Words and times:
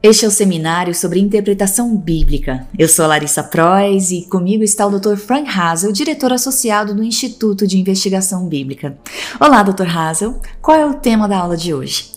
Este 0.00 0.24
é 0.24 0.28
o 0.28 0.30
seminário 0.30 0.94
sobre 0.94 1.18
interpretação 1.18 1.96
bíblica. 1.96 2.64
Eu 2.78 2.86
sou 2.86 3.04
a 3.04 3.08
Larissa 3.08 3.42
Prois 3.42 4.12
e 4.12 4.28
comigo 4.28 4.62
está 4.62 4.86
o 4.86 4.96
Dr. 4.96 5.16
Frank 5.16 5.50
Hazel, 5.50 5.90
diretor 5.90 6.32
associado 6.32 6.94
do 6.94 7.02
Instituto 7.02 7.66
de 7.66 7.80
Investigação 7.80 8.46
Bíblica. 8.46 8.96
Olá, 9.40 9.60
Dr. 9.64 9.88
Hazel. 9.88 10.40
Qual 10.62 10.78
é 10.78 10.86
o 10.86 10.94
tema 10.94 11.26
da 11.26 11.38
aula 11.38 11.56
de 11.56 11.74
hoje? 11.74 12.12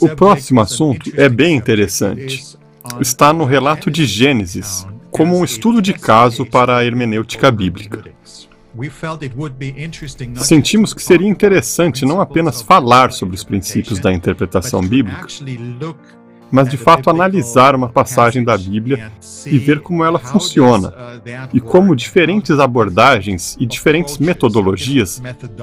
O 0.00 0.08
próximo 0.16 0.62
assunto 0.62 1.12
é 1.14 1.28
bem 1.28 1.54
interessante. 1.54 2.56
Está 2.98 3.30
no 3.30 3.44
relato 3.44 3.90
de 3.90 4.06
Gênesis, 4.06 4.86
como 5.10 5.36
um 5.36 5.44
estudo 5.44 5.82
de 5.82 5.92
caso 5.92 6.46
para 6.46 6.78
a 6.78 6.84
hermenêutica 6.84 7.50
bíblica. 7.50 8.02
Sentimos 10.36 10.94
que 10.94 11.02
seria 11.02 11.28
interessante 11.28 12.06
não 12.06 12.22
apenas 12.22 12.62
falar 12.62 13.12
sobre 13.12 13.34
os 13.34 13.44
princípios 13.44 13.98
da 13.98 14.10
interpretação 14.10 14.80
bíblica, 14.80 15.26
mas 16.52 16.68
de 16.68 16.76
fato 16.76 17.08
analisar 17.08 17.74
uma 17.74 17.88
passagem 17.88 18.44
da 18.44 18.56
Bíblia 18.58 19.10
e 19.46 19.58
ver 19.58 19.80
como 19.80 20.04
ela 20.04 20.18
funciona 20.18 20.92
e 21.52 21.60
como 21.60 21.96
diferentes 21.96 22.58
abordagens 22.60 23.56
e 23.58 23.64
diferentes 23.64 24.18
metodologias 24.18 25.22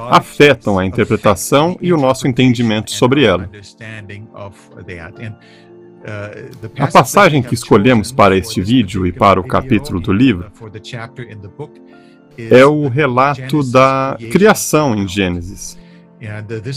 afetam 0.10 0.80
a 0.80 0.86
interpretação 0.86 1.78
e 1.80 1.94
o 1.94 1.98
nosso 1.98 2.28
entendimento 2.28 2.92
sobre 2.92 3.24
ela. 3.24 3.48
A 6.80 6.88
passagem 6.88 7.44
que 7.44 7.54
escolhemos 7.54 8.12
para 8.12 8.36
este 8.36 8.60
vídeo 8.60 9.06
e 9.06 9.12
para 9.12 9.40
o 9.40 9.44
capítulo 9.44 10.00
do 10.00 10.12
livro 10.12 10.52
é 12.38 12.66
o 12.66 12.88
relato 12.88 13.62
da 13.70 14.18
criação 14.32 14.96
em 14.96 15.08
Gênesis. 15.08 15.78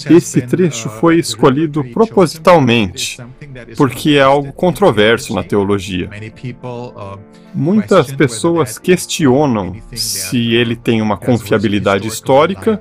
Esse 0.09 0.43
trecho 0.43 0.89
foi 0.89 1.19
escolhido 1.19 1.83
propositalmente, 1.85 3.19
porque 3.77 4.11
é 4.11 4.23
algo 4.23 4.53
controverso 4.53 5.35
na 5.35 5.43
teologia. 5.43 6.09
Muitas 7.53 8.13
pessoas 8.13 8.79
questionam 8.79 9.75
se 9.95 10.55
ele 10.55 10.77
tem 10.77 11.03
uma 11.03 11.17
confiabilidade 11.17 12.07
histórica 12.07 12.81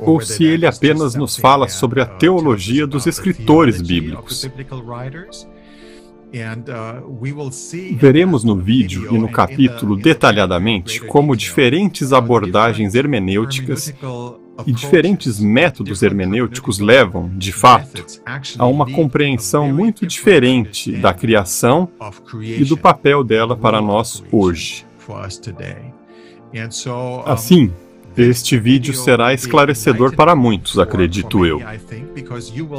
ou 0.00 0.20
se 0.20 0.44
ele 0.44 0.66
apenas 0.66 1.14
nos 1.14 1.36
fala 1.36 1.66
sobre 1.68 2.02
a 2.02 2.06
teologia 2.06 2.86
dos 2.86 3.06
escritores 3.06 3.80
bíblicos. 3.80 4.44
Uh, 6.34 7.96
Veremos 7.96 8.42
no 8.42 8.56
vídeo 8.56 9.14
e 9.14 9.18
no 9.18 9.28
capítulo 9.28 9.96
detalhadamente 9.96 11.00
como 11.00 11.36
diferentes 11.36 12.12
abordagens 12.12 12.96
hermenêuticas 12.96 13.94
e 14.66 14.72
diferentes 14.72 15.40
métodos 15.40 16.02
hermenêuticos 16.02 16.78
levam, 16.78 17.30
de 17.36 17.52
fato, 17.52 18.04
a 18.58 18.66
uma 18.66 18.90
compreensão 18.90 19.72
muito 19.72 20.06
diferente 20.06 20.92
da 20.92 21.12
criação 21.12 21.88
e 22.40 22.64
do 22.64 22.76
papel 22.76 23.24
dela 23.24 23.56
para 23.56 23.80
nós 23.80 24.22
hoje. 24.30 24.86
Assim, 27.26 27.72
este 28.16 28.56
vídeo 28.56 28.94
será 28.94 29.34
esclarecedor 29.34 30.14
para 30.14 30.36
muitos, 30.36 30.78
acredito 30.78 31.44
eu, 31.44 31.60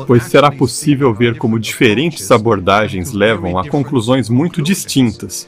pois 0.08 0.24
será 0.24 0.50
possível 0.50 1.14
ver 1.14 1.38
como 1.38 1.60
diferentes 1.60 2.32
abordagens 2.32 3.12
levam 3.12 3.60
a 3.60 3.68
conclusões 3.68 4.30
muito 4.30 4.62
distintas 4.62 5.48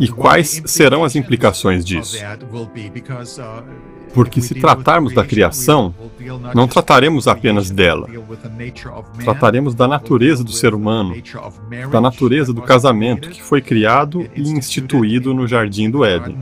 e 0.00 0.08
quais 0.08 0.62
serão 0.66 1.04
as 1.04 1.14
implicações 1.14 1.84
disso. 1.84 2.16
Porque 4.14 4.40
se 4.40 4.54
tratarmos 4.54 5.12
da 5.12 5.24
criação, 5.24 5.94
não 6.54 6.66
trataremos 6.66 7.28
apenas 7.28 7.70
dela. 7.70 8.08
Trataremos 9.22 9.74
da 9.74 9.86
natureza 9.86 10.42
do 10.42 10.52
ser 10.52 10.74
humano, 10.74 11.14
da 11.90 12.00
natureza 12.00 12.52
do 12.52 12.62
casamento 12.62 13.28
que 13.28 13.42
foi 13.42 13.60
criado 13.60 14.28
e 14.34 14.42
instituído 14.42 15.34
no 15.34 15.46
jardim 15.46 15.90
do 15.90 16.04
Éden. 16.04 16.36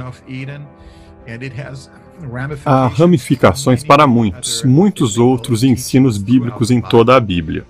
Há 2.65 2.87
ramificações 2.87 3.85
para 3.85 4.07
muitos, 4.07 4.63
muitos 4.63 5.19
outros 5.19 5.63
ensinos 5.63 6.19
bíblicos 6.19 6.71
em 6.71 6.81
toda 6.81 7.17
a 7.17 7.21
Bíblia. 7.21 7.65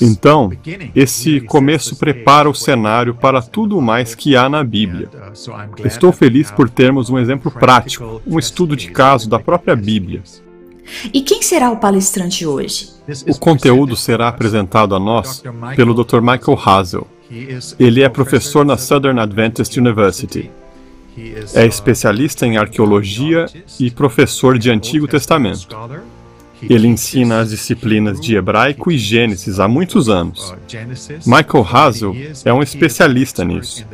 Então, 0.00 0.50
esse 0.94 1.40
começo 1.40 1.96
prepara 1.96 2.48
o 2.48 2.54
cenário 2.54 3.14
para 3.14 3.42
tudo 3.42 3.80
mais 3.80 4.14
que 4.14 4.36
há 4.36 4.48
na 4.48 4.62
Bíblia. 4.64 5.08
Estou 5.84 6.12
feliz 6.12 6.50
por 6.50 6.68
termos 6.68 7.10
um 7.10 7.18
exemplo 7.18 7.50
prático, 7.50 8.20
um 8.26 8.38
estudo 8.38 8.76
de 8.76 8.90
caso 8.90 9.28
da 9.28 9.38
própria 9.38 9.76
Bíblia. 9.76 10.22
E 11.12 11.20
quem 11.20 11.42
será 11.42 11.70
o 11.70 11.76
palestrante 11.76 12.46
hoje? 12.46 12.90
O 13.28 13.38
conteúdo 13.38 13.94
será 13.94 14.28
apresentado 14.28 14.94
a 14.94 15.00
nós 15.00 15.42
pelo 15.76 15.94
Dr. 15.94 16.20
Michael 16.20 16.58
Hazel. 16.64 17.06
Ele 17.78 18.02
é 18.02 18.08
professor 18.08 18.64
na 18.64 18.76
Southern 18.76 19.20
Adventist 19.20 19.76
University. 19.78 20.50
É 21.54 21.64
especialista 21.66 22.46
em 22.46 22.56
arqueologia 22.56 23.46
e 23.78 23.90
professor 23.90 24.58
de 24.58 24.70
Antigo 24.70 25.06
Testamento. 25.06 25.68
Ele 26.62 26.88
ensina 26.88 27.40
as 27.40 27.50
disciplinas 27.50 28.20
de 28.20 28.34
hebraico 28.34 28.90
e 28.90 28.98
Gênesis 28.98 29.60
há 29.60 29.68
muitos 29.68 30.08
anos. 30.08 30.54
Michael 31.24 31.66
Hazel 31.70 32.16
é 32.44 32.52
um 32.52 32.62
especialista 32.62 33.44
nisso. 33.44 33.86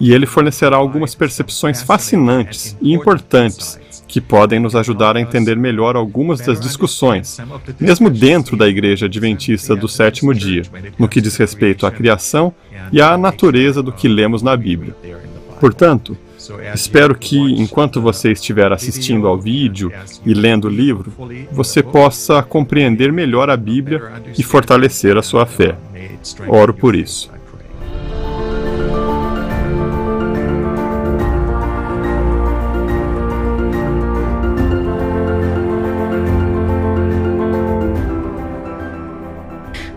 E 0.00 0.12
ele 0.12 0.26
fornecerá 0.26 0.76
algumas 0.76 1.14
percepções 1.14 1.82
fascinantes 1.82 2.76
e 2.80 2.92
importantes 2.92 3.78
que 4.08 4.20
podem 4.20 4.58
nos 4.58 4.74
ajudar 4.74 5.16
a 5.16 5.20
entender 5.20 5.56
melhor 5.56 5.94
algumas 5.94 6.40
das 6.40 6.58
discussões, 6.58 7.38
mesmo 7.78 8.10
dentro 8.10 8.56
da 8.56 8.66
Igreja 8.66 9.06
Adventista 9.06 9.76
do 9.76 9.86
sétimo 9.86 10.34
dia, 10.34 10.62
no 10.98 11.08
que 11.08 11.20
diz 11.20 11.36
respeito 11.36 11.86
à 11.86 11.92
criação 11.92 12.52
e 12.90 13.00
à 13.00 13.16
natureza 13.16 13.80
do 13.84 13.92
que 13.92 14.08
lemos 14.08 14.42
na 14.42 14.56
Bíblia. 14.56 14.96
Portanto, 15.60 16.16
Espero 16.74 17.14
que, 17.14 17.38
enquanto 17.38 18.00
você 18.00 18.32
estiver 18.32 18.72
assistindo 18.72 19.26
ao 19.26 19.38
vídeo 19.38 19.92
e 20.24 20.32
lendo 20.32 20.66
o 20.66 20.70
livro, 20.70 21.12
você 21.52 21.82
possa 21.82 22.42
compreender 22.42 23.12
melhor 23.12 23.50
a 23.50 23.56
Bíblia 23.56 24.22
e 24.38 24.42
fortalecer 24.42 25.16
a 25.16 25.22
sua 25.22 25.46
fé. 25.46 25.76
Oro 26.48 26.72
por 26.72 26.94
isso. 26.94 27.30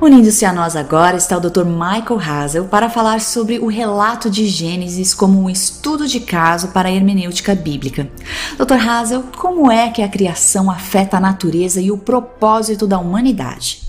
Unindo-se 0.03 0.43
a 0.43 0.51
nós 0.51 0.75
agora 0.75 1.15
está 1.15 1.37
o 1.37 1.39
Dr. 1.39 1.63
Michael 1.63 2.19
Hazel 2.19 2.65
para 2.65 2.89
falar 2.89 3.21
sobre 3.21 3.57
o 3.59 3.67
relato 3.67 4.29
de 4.29 4.45
Gênesis 4.47 5.13
como 5.13 5.41
um 5.41 5.49
estudo 5.49 6.05
de 6.05 6.19
caso 6.19 6.67
para 6.73 6.89
a 6.89 6.91
hermenêutica 6.91 7.55
bíblica. 7.55 8.09
Dr. 8.57 8.85
Hazel, 8.85 9.23
como 9.37 9.71
é 9.71 9.89
que 9.91 10.01
a 10.01 10.09
criação 10.09 10.69
afeta 10.69 11.15
a 11.15 11.21
natureza 11.21 11.79
e 11.79 11.89
o 11.89 11.97
propósito 11.97 12.85
da 12.85 12.99
humanidade? 12.99 13.82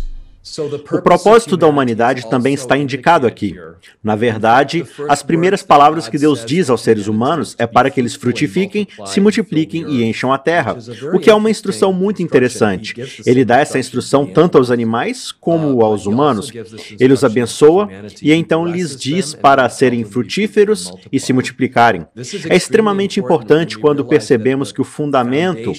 O 0.92 1.00
propósito 1.00 1.56
da 1.56 1.66
humanidade 1.66 2.28
também 2.28 2.52
está 2.52 2.76
indicado 2.76 3.26
aqui. 3.26 3.56
Na 4.02 4.14
verdade, 4.14 4.84
as 5.08 5.22
primeiras 5.22 5.62
palavras 5.62 6.06
que 6.06 6.18
Deus 6.18 6.44
diz 6.44 6.68
aos 6.68 6.82
seres 6.82 7.06
humanos 7.06 7.56
é 7.58 7.66
para 7.66 7.90
que 7.90 7.98
eles 7.98 8.14
frutifiquem, 8.14 8.86
se 9.06 9.20
multipliquem 9.20 9.88
e 9.88 10.04
encham 10.04 10.32
a 10.32 10.38
terra, 10.38 10.76
o 11.14 11.18
que 11.18 11.30
é 11.30 11.34
uma 11.34 11.50
instrução 11.50 11.92
muito 11.94 12.22
interessante. 12.22 12.94
Ele 13.24 13.44
dá 13.44 13.58
essa 13.58 13.78
instrução 13.78 14.26
tanto 14.26 14.58
aos 14.58 14.70
animais 14.70 15.32
como 15.32 15.82
aos 15.82 16.04
humanos. 16.04 16.52
Ele 17.00 17.14
os 17.14 17.24
abençoa 17.24 17.88
e 18.22 18.32
então 18.32 18.66
lhes 18.66 18.94
diz 18.94 19.34
para 19.34 19.66
serem 19.70 20.04
frutíferos 20.04 20.92
e 21.10 21.18
se 21.18 21.32
multiplicarem. 21.32 22.06
É 22.50 22.56
extremamente 22.56 23.18
importante 23.18 23.78
quando 23.78 24.04
percebemos 24.04 24.72
que 24.72 24.80
o 24.80 24.84
fundamento 24.84 25.72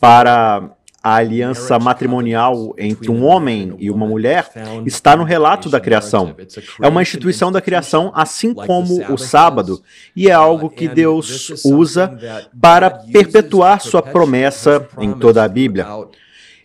para 0.00 0.70
a 1.02 1.14
aliança 1.14 1.78
matrimonial 1.78 2.74
entre 2.76 3.10
um 3.10 3.24
homem 3.24 3.74
e 3.78 3.90
uma 3.90 4.06
mulher 4.06 4.50
está 4.84 5.16
no 5.16 5.24
relato 5.24 5.70
da 5.70 5.80
criação. 5.80 6.34
É 6.80 6.88
uma 6.88 7.02
instituição 7.02 7.50
da 7.50 7.60
criação, 7.60 8.12
assim 8.14 8.52
como 8.52 9.12
o 9.12 9.16
sábado, 9.16 9.82
e 10.14 10.28
é 10.28 10.32
algo 10.32 10.68
que 10.68 10.86
Deus 10.86 11.64
usa 11.64 12.18
para 12.60 12.90
perpetuar 12.90 13.80
sua 13.80 14.02
promessa 14.02 14.86
em 14.98 15.12
toda 15.12 15.42
a 15.42 15.48
Bíblia. 15.48 15.86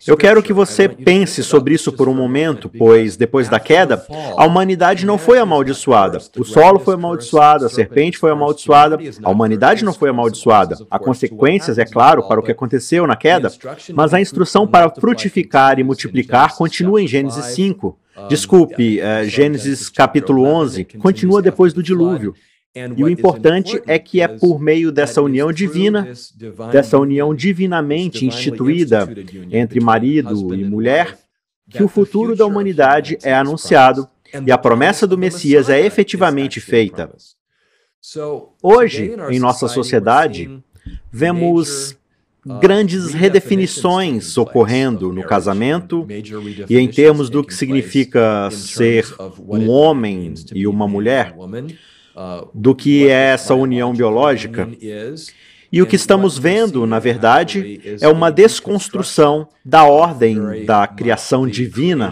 Eu 0.06 0.16
quero 0.16 0.42
que 0.42 0.52
você 0.52 0.88
pense 0.88 1.42
sobre 1.42 1.74
isso 1.74 1.92
por 1.92 2.08
um 2.08 2.14
momento, 2.14 2.68
pois 2.68 3.16
depois 3.16 3.48
da 3.48 3.58
queda, 3.58 4.04
a 4.36 4.46
humanidade 4.46 5.04
não 5.04 5.18
foi 5.18 5.38
amaldiçoada. 5.38 6.18
O 6.36 6.44
solo 6.44 6.78
foi 6.78 6.94
amaldiçoado, 6.94 7.66
a 7.66 7.68
serpente 7.68 8.16
foi 8.16 8.30
amaldiçoada, 8.30 8.98
a 9.22 9.30
humanidade 9.30 9.84
não 9.84 9.92
foi 9.92 10.10
amaldiçoada. 10.10 10.76
Há 10.90 10.98
consequências, 10.98 11.78
é 11.78 11.84
claro, 11.84 12.26
para 12.28 12.38
o 12.38 12.42
que 12.42 12.52
aconteceu 12.52 13.06
na 13.06 13.16
queda, 13.16 13.50
mas 13.92 14.14
a 14.14 14.20
instrução 14.20 14.66
para 14.66 14.90
frutificar 14.90 15.78
e 15.78 15.84
multiplicar 15.84 16.56
continua 16.56 17.02
em 17.02 17.08
Gênesis 17.08 17.44
5. 17.46 17.98
Desculpe, 18.28 19.00
é, 19.00 19.24
Gênesis 19.24 19.90
capítulo 19.90 20.44
11, 20.44 20.84
continua 20.84 21.42
depois 21.42 21.72
do 21.72 21.82
dilúvio. 21.82 22.34
E 22.96 23.02
o 23.02 23.08
importante 23.08 23.80
é 23.86 23.98
que 23.98 24.20
é 24.20 24.28
por 24.28 24.60
meio 24.60 24.92
dessa 24.92 25.22
união 25.22 25.50
divina, 25.50 26.12
dessa 26.70 26.98
união 26.98 27.34
divinamente 27.34 28.26
instituída 28.26 29.08
entre 29.50 29.80
marido 29.80 30.54
e 30.54 30.64
mulher, 30.64 31.18
que 31.70 31.82
o 31.82 31.88
futuro 31.88 32.36
da 32.36 32.44
humanidade 32.44 33.18
é 33.22 33.34
anunciado 33.34 34.08
E 34.44 34.52
a 34.52 34.58
promessa 34.58 35.06
do 35.06 35.16
Messias 35.16 35.68
é 35.68 35.80
efetivamente 35.80 36.60
feita. 36.60 37.10
Hoje, 38.62 39.12
em 39.30 39.38
nossa 39.38 39.68
sociedade, 39.68 40.62
vemos 41.10 41.96
grandes 42.60 43.12
redefinições 43.12 44.36
ocorrendo 44.38 45.12
no 45.12 45.24
casamento 45.24 46.06
e 46.68 46.78
em 46.78 46.88
termos 46.88 47.28
do 47.28 47.42
que 47.42 47.52
significa 47.52 48.48
ser 48.50 49.06
um 49.48 49.68
homem 49.68 50.34
e 50.54 50.66
uma 50.66 50.86
mulher, 50.86 51.34
do 52.54 52.74
que 52.74 53.08
é 53.08 53.32
essa 53.32 53.54
união 53.54 53.92
biológica. 53.92 54.68
E 55.72 55.82
o 55.82 55.86
que 55.86 55.96
estamos 55.96 56.38
vendo, 56.38 56.86
na 56.86 56.98
verdade, 56.98 57.98
é 58.00 58.08
uma 58.08 58.30
desconstrução 58.30 59.48
da 59.64 59.84
ordem 59.84 60.64
da 60.64 60.86
criação 60.86 61.46
divina, 61.46 62.10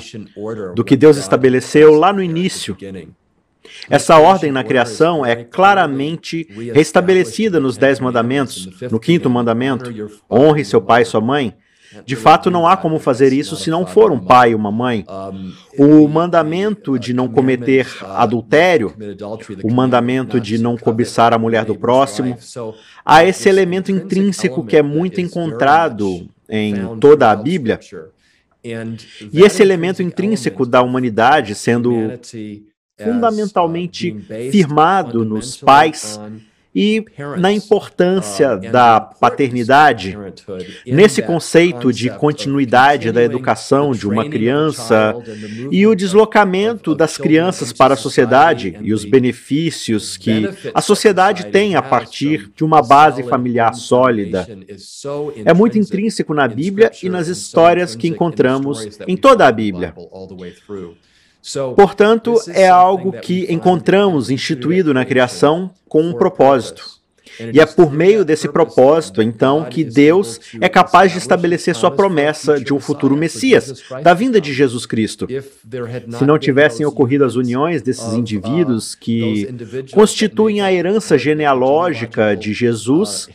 do 0.74 0.84
que 0.84 0.96
Deus 0.96 1.16
estabeleceu 1.16 1.94
lá 1.94 2.12
no 2.12 2.22
início. 2.22 2.76
Essa 3.88 4.18
ordem 4.18 4.52
na 4.52 4.62
criação 4.62 5.24
é 5.24 5.36
claramente 5.44 6.46
restabelecida 6.74 7.58
nos 7.58 7.78
Dez 7.78 7.98
Mandamentos, 7.98 8.68
no 8.90 9.00
quinto 9.00 9.30
mandamento: 9.30 9.90
honre 10.30 10.64
seu 10.64 10.82
pai 10.82 11.02
e 11.02 11.06
sua 11.06 11.20
mãe. 11.20 11.54
De 12.04 12.16
fato, 12.16 12.50
não 12.50 12.66
há 12.66 12.76
como 12.76 12.98
fazer 12.98 13.32
isso 13.32 13.56
se 13.56 13.70
não 13.70 13.86
for 13.86 14.10
um 14.10 14.18
pai 14.18 14.52
e 14.52 14.54
uma 14.54 14.70
mãe. 14.70 15.04
O 15.78 16.08
mandamento 16.08 16.98
de 16.98 17.12
não 17.12 17.28
cometer 17.28 17.86
adultério, 18.02 18.94
o 19.62 19.72
mandamento 19.72 20.40
de 20.40 20.58
não 20.58 20.76
cobiçar 20.76 21.32
a 21.32 21.38
mulher 21.38 21.64
do 21.64 21.74
próximo, 21.74 22.36
há 23.04 23.24
esse 23.24 23.48
elemento 23.48 23.90
intrínseco 23.90 24.64
que 24.64 24.76
é 24.76 24.82
muito 24.82 25.20
encontrado 25.20 26.28
em 26.48 26.96
toda 26.98 27.30
a 27.30 27.36
Bíblia. 27.36 27.78
E 29.32 29.42
esse 29.42 29.62
elemento 29.62 30.02
intrínseco 30.02 30.64
da 30.64 30.82
humanidade 30.82 31.54
sendo 31.54 31.92
fundamentalmente 32.98 34.16
firmado 34.50 35.24
nos 35.24 35.56
pais 35.56 36.18
e 36.74 37.04
na 37.38 37.52
importância 37.52 38.56
da 38.56 39.00
paternidade, 39.00 40.18
nesse 40.84 41.22
conceito 41.22 41.92
de 41.92 42.10
continuidade 42.10 43.12
da 43.12 43.22
educação 43.22 43.92
de 43.92 44.08
uma 44.08 44.28
criança 44.28 45.14
e 45.70 45.86
o 45.86 45.94
deslocamento 45.94 46.94
das 46.94 47.16
crianças 47.16 47.72
para 47.72 47.94
a 47.94 47.96
sociedade 47.96 48.76
e 48.82 48.92
os 48.92 49.04
benefícios 49.04 50.16
que 50.16 50.48
a 50.74 50.80
sociedade 50.80 51.46
tem 51.46 51.76
a 51.76 51.82
partir 51.82 52.50
de 52.56 52.64
uma 52.64 52.82
base 52.82 53.22
familiar 53.22 53.74
sólida. 53.74 54.46
É 55.44 55.54
muito 55.54 55.78
intrínseco 55.78 56.34
na 56.34 56.48
Bíblia 56.48 56.90
e 57.02 57.08
nas 57.08 57.28
histórias 57.28 57.94
que 57.94 58.08
encontramos 58.08 58.98
em 59.06 59.16
toda 59.16 59.46
a 59.46 59.52
Bíblia. 59.52 59.94
Portanto, 61.76 62.34
é 62.48 62.68
algo 62.68 63.12
que 63.12 63.52
encontramos 63.52 64.30
instituído 64.30 64.94
na 64.94 65.04
criação 65.04 65.70
com 65.88 66.02
um 66.02 66.14
propósito. 66.14 66.94
E 67.52 67.60
é 67.60 67.66
por 67.66 67.92
meio 67.92 68.24
desse 68.24 68.48
propósito, 68.48 69.20
então, 69.20 69.64
que 69.64 69.82
Deus 69.82 70.40
é 70.60 70.68
capaz 70.68 71.12
de 71.12 71.18
estabelecer 71.18 71.74
sua 71.74 71.90
promessa 71.90 72.60
de 72.60 72.72
um 72.72 72.78
futuro 72.78 73.16
Messias, 73.16 73.82
da 74.02 74.14
vinda 74.14 74.40
de 74.40 74.52
Jesus 74.52 74.86
Cristo. 74.86 75.26
Se 76.16 76.24
não 76.24 76.38
tivessem 76.38 76.86
ocorrido 76.86 77.24
as 77.24 77.34
uniões 77.34 77.82
desses 77.82 78.12
indivíduos 78.12 78.94
que 78.94 79.48
constituem 79.92 80.60
a 80.60 80.72
herança 80.72 81.18
genealógica 81.18 82.36
de 82.36 82.52
Jesus, 82.52 83.28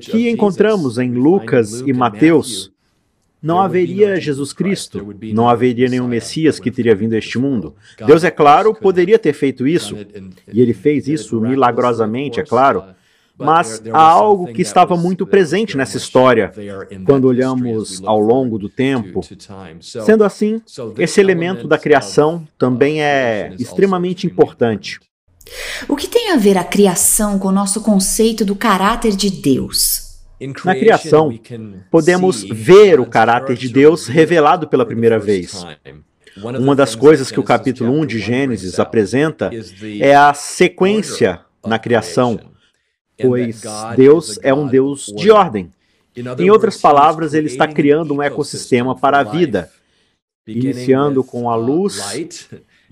que 0.00 0.30
encontramos 0.30 0.98
em 0.98 1.12
Lucas 1.12 1.80
e 1.80 1.92
Mateus, 1.92 2.73
não 3.44 3.60
haveria 3.60 4.18
Jesus 4.18 4.54
Cristo, 4.54 5.14
não 5.34 5.50
haveria 5.50 5.86
nenhum 5.86 6.08
Messias 6.08 6.58
que 6.58 6.70
teria 6.70 6.94
vindo 6.94 7.12
a 7.12 7.18
este 7.18 7.38
mundo. 7.38 7.74
Deus, 8.06 8.24
é 8.24 8.30
claro, 8.30 8.74
poderia 8.74 9.18
ter 9.18 9.34
feito 9.34 9.66
isso, 9.66 9.94
e 10.50 10.62
ele 10.62 10.72
fez 10.72 11.06
isso 11.06 11.38
milagrosamente, 11.38 12.40
é 12.40 12.42
claro. 12.42 12.82
Mas 13.36 13.82
há 13.92 14.00
algo 14.00 14.46
que 14.50 14.62
estava 14.62 14.96
muito 14.96 15.26
presente 15.26 15.76
nessa 15.76 15.98
história 15.98 16.54
quando 17.04 17.26
olhamos 17.26 18.00
ao 18.04 18.18
longo 18.18 18.58
do 18.58 18.68
tempo. 18.68 19.20
Sendo 19.80 20.24
assim, 20.24 20.62
esse 20.98 21.20
elemento 21.20 21.68
da 21.68 21.76
criação 21.76 22.48
também 22.56 23.02
é 23.02 23.52
extremamente 23.58 24.26
importante. 24.26 25.00
O 25.86 25.96
que 25.96 26.08
tem 26.08 26.30
a 26.30 26.36
ver 26.36 26.56
a 26.56 26.64
criação 26.64 27.38
com 27.38 27.48
o 27.48 27.52
nosso 27.52 27.82
conceito 27.82 28.42
do 28.44 28.56
caráter 28.56 29.14
de 29.14 29.28
Deus? 29.28 30.03
Na 30.64 30.74
criação, 30.74 31.38
podemos 31.90 32.42
ver 32.42 33.00
o 33.00 33.06
caráter 33.06 33.56
de 33.56 33.68
Deus 33.68 34.06
revelado 34.06 34.68
pela 34.68 34.84
primeira 34.84 35.18
vez. 35.18 35.64
Uma 36.36 36.74
das 36.74 36.94
coisas 36.94 37.30
que 37.30 37.38
o 37.38 37.44
capítulo 37.44 37.92
1 37.92 38.06
de 38.06 38.18
Gênesis 38.18 38.80
apresenta 38.80 39.50
é 40.00 40.14
a 40.14 40.34
sequência 40.34 41.40
na 41.64 41.78
criação, 41.78 42.40
pois 43.20 43.62
Deus 43.96 44.38
é 44.42 44.52
um 44.52 44.66
Deus 44.66 45.12
de 45.16 45.30
ordem. 45.30 45.72
Em 46.38 46.50
outras 46.50 46.76
palavras, 46.80 47.34
ele 47.34 47.46
está 47.46 47.66
criando 47.66 48.14
um 48.14 48.22
ecossistema 48.22 48.96
para 48.96 49.18
a 49.18 49.22
vida, 49.22 49.70
iniciando 50.46 51.22
com 51.24 51.50
a 51.50 51.56
luz 51.56 52.00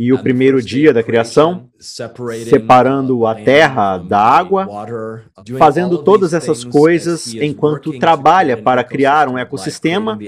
e 0.04 0.12
o 0.12 0.18
primeiro 0.18 0.60
dia 0.60 0.92
da 0.92 1.00
criação, 1.00 1.68
separando 1.78 3.24
a 3.24 3.36
terra 3.36 3.98
da 3.98 4.18
água, 4.18 4.66
fazendo 5.56 5.98
todas 5.98 6.34
essas 6.34 6.64
coisas 6.64 7.32
enquanto 7.34 7.96
trabalha 8.00 8.56
para 8.56 8.82
criar 8.82 9.28
um 9.28 9.38
ecossistema, 9.38 10.18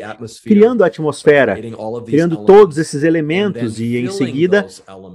criando 0.44 0.85
a 0.85 0.87
atmosfera, 0.87 1.59
criando 2.06 2.44
todos 2.44 2.79
esses 2.79 3.03
elementos 3.03 3.81
e, 3.81 3.97
em 3.97 4.12
seguida, 4.12 4.65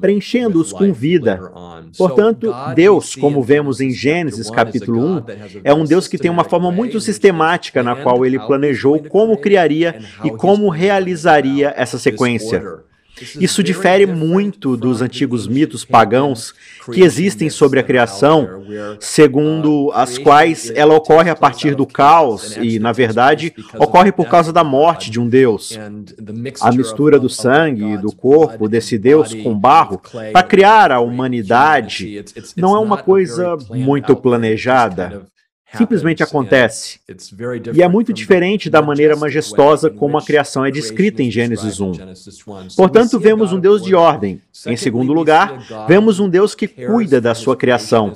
preenchendo-os 0.02 0.74
com 0.74 0.92
vida. 0.92 1.40
Portanto, 1.98 2.54
Deus, 2.76 3.16
como 3.16 3.42
vemos 3.42 3.80
em 3.80 3.92
Gênesis 3.92 4.50
capítulo 4.50 5.00
1, 5.00 5.24
é 5.64 5.74
um 5.74 5.86
Deus 5.86 6.06
que 6.06 6.18
tem 6.18 6.30
uma 6.30 6.44
forma 6.44 6.70
muito 6.70 7.00
sistemática 7.00 7.82
na 7.82 7.96
qual 7.96 8.26
ele 8.26 8.38
planejou 8.38 9.02
como 9.04 9.38
criaria 9.38 10.02
e 10.22 10.30
como 10.30 10.68
realizaria 10.68 11.74
essa 11.78 11.98
sequência. 11.98 12.89
Isso 13.40 13.64
difere 13.64 14.06
muito 14.06 14.76
dos 14.78 15.02
antigos 15.02 15.48
mitos 15.48 15.86
pagãos 15.86 16.54
que 16.92 17.02
existem 17.02 17.50
sobre 17.50 17.80
a 17.80 17.84
criação, 17.84 18.64
segundo 19.00 19.92
as 19.94 20.18
quais 20.18 20.72
ela 20.76 20.96
ocorre 20.96 21.30
a 21.30 21.36
partir 21.36 21.76
do 21.76 21.86
caos 21.86 22.58
e, 22.58 22.80
na 22.80 22.92
verdade, 22.92 23.54
ocorre 23.78 24.12
por 24.12 24.28
causa 24.28 24.52
da 24.52 24.64
morte 24.64 25.12
de 25.12 25.20
um 25.20 25.28
Deus. 25.28 25.78
A 26.62 26.72
mistura 26.72 27.20
do 27.20 27.30
sangue 27.30 27.94
e 27.94 27.98
do 27.98 28.12
corpo 28.12 28.68
desse 28.68 28.98
Deus 28.98 29.34
com 29.34 29.58
barro 29.58 30.02
para 30.32 30.44
criar 30.44 30.92
a 30.92 31.00
humanidade 31.00 32.24
não 32.56 32.76
é 32.76 32.80
uma 32.80 32.98
coisa 32.98 33.58
muito 33.70 34.16
planejada 34.16 35.28
simplesmente 35.78 36.24
acontece. 36.24 37.00
E 37.74 37.82
é 37.82 37.88
muito 37.88 38.12
diferente 38.12 38.70
da 38.70 38.82
maneira 38.82 39.16
majestosa 39.16 39.90
como 39.90 40.18
a 40.18 40.22
criação 40.22 40.66
é 40.66 40.72
descrita 40.72 41.22
em 41.22 41.30
Gênesis 41.30 41.80
1. 41.80 41.92
Portanto, 42.76 43.20
vemos 43.20 43.54
um 43.54 43.60
Deus 43.60 43.84
de 43.84 43.94
ordem. 43.94 44.42
Em 44.66 44.76
segundo 44.76 45.14
lugar, 45.14 45.66
vemos 45.88 46.20
um 46.20 46.28
Deus 46.28 46.56
que 46.56 46.68
cuida 46.68 47.22
da 47.22 47.36
sua 47.36 47.56
criação. 47.56 48.14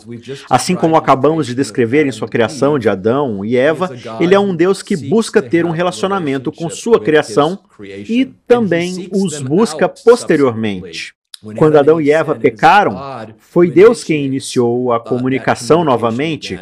Assim 0.50 0.76
como 0.76 0.96
acabamos 0.96 1.48
de 1.48 1.56
descrever 1.56 2.06
em 2.06 2.12
sua 2.12 2.28
criação 2.28 2.80
de 2.80 2.90
Adão 2.90 3.46
e 3.46 3.56
Eva, 3.56 3.90
ele 4.20 4.34
é 4.34 4.40
um 4.40 4.56
Deus 4.56 4.82
que 4.82 4.96
busca 4.98 5.42
ter 5.42 5.66
um 5.66 5.72
relacionamento 5.72 6.52
com 6.52 6.70
sua 6.70 7.00
criação 7.00 7.60
e 7.82 8.26
também 8.48 9.10
os 9.12 9.40
busca 9.40 9.88
posteriormente. 9.88 11.14
Quando 11.58 11.78
Adão 11.78 12.00
e 12.00 12.10
Eva 12.10 12.36
pecaram, 12.36 12.98
foi 13.38 13.70
Deus 13.70 14.04
quem 14.04 14.26
iniciou 14.26 14.94
a 14.94 15.00
comunicação 15.00 15.84
novamente 15.84 16.58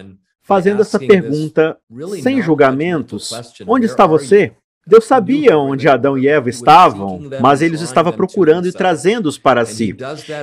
fazendo 0.51 0.81
essa 0.81 1.00
pergunta 1.00 1.77
sem 2.22 2.41
julgamentos: 2.41 3.31
Onde 3.65 3.86
está 3.86 4.05
você? 4.05 4.51
Deus 4.86 5.05
sabia 5.05 5.58
onde 5.58 5.88
Adão 5.88 6.17
e 6.17 6.27
Eva 6.27 6.50
estavam, 6.50 7.22
mas 7.39 7.62
ele 7.62 7.75
os 7.75 7.81
estava 7.81 8.12
procurando 8.12 8.67
e 8.67 8.72
trazendo-os 8.74 9.38
para 9.38 9.63
si. 9.63 9.96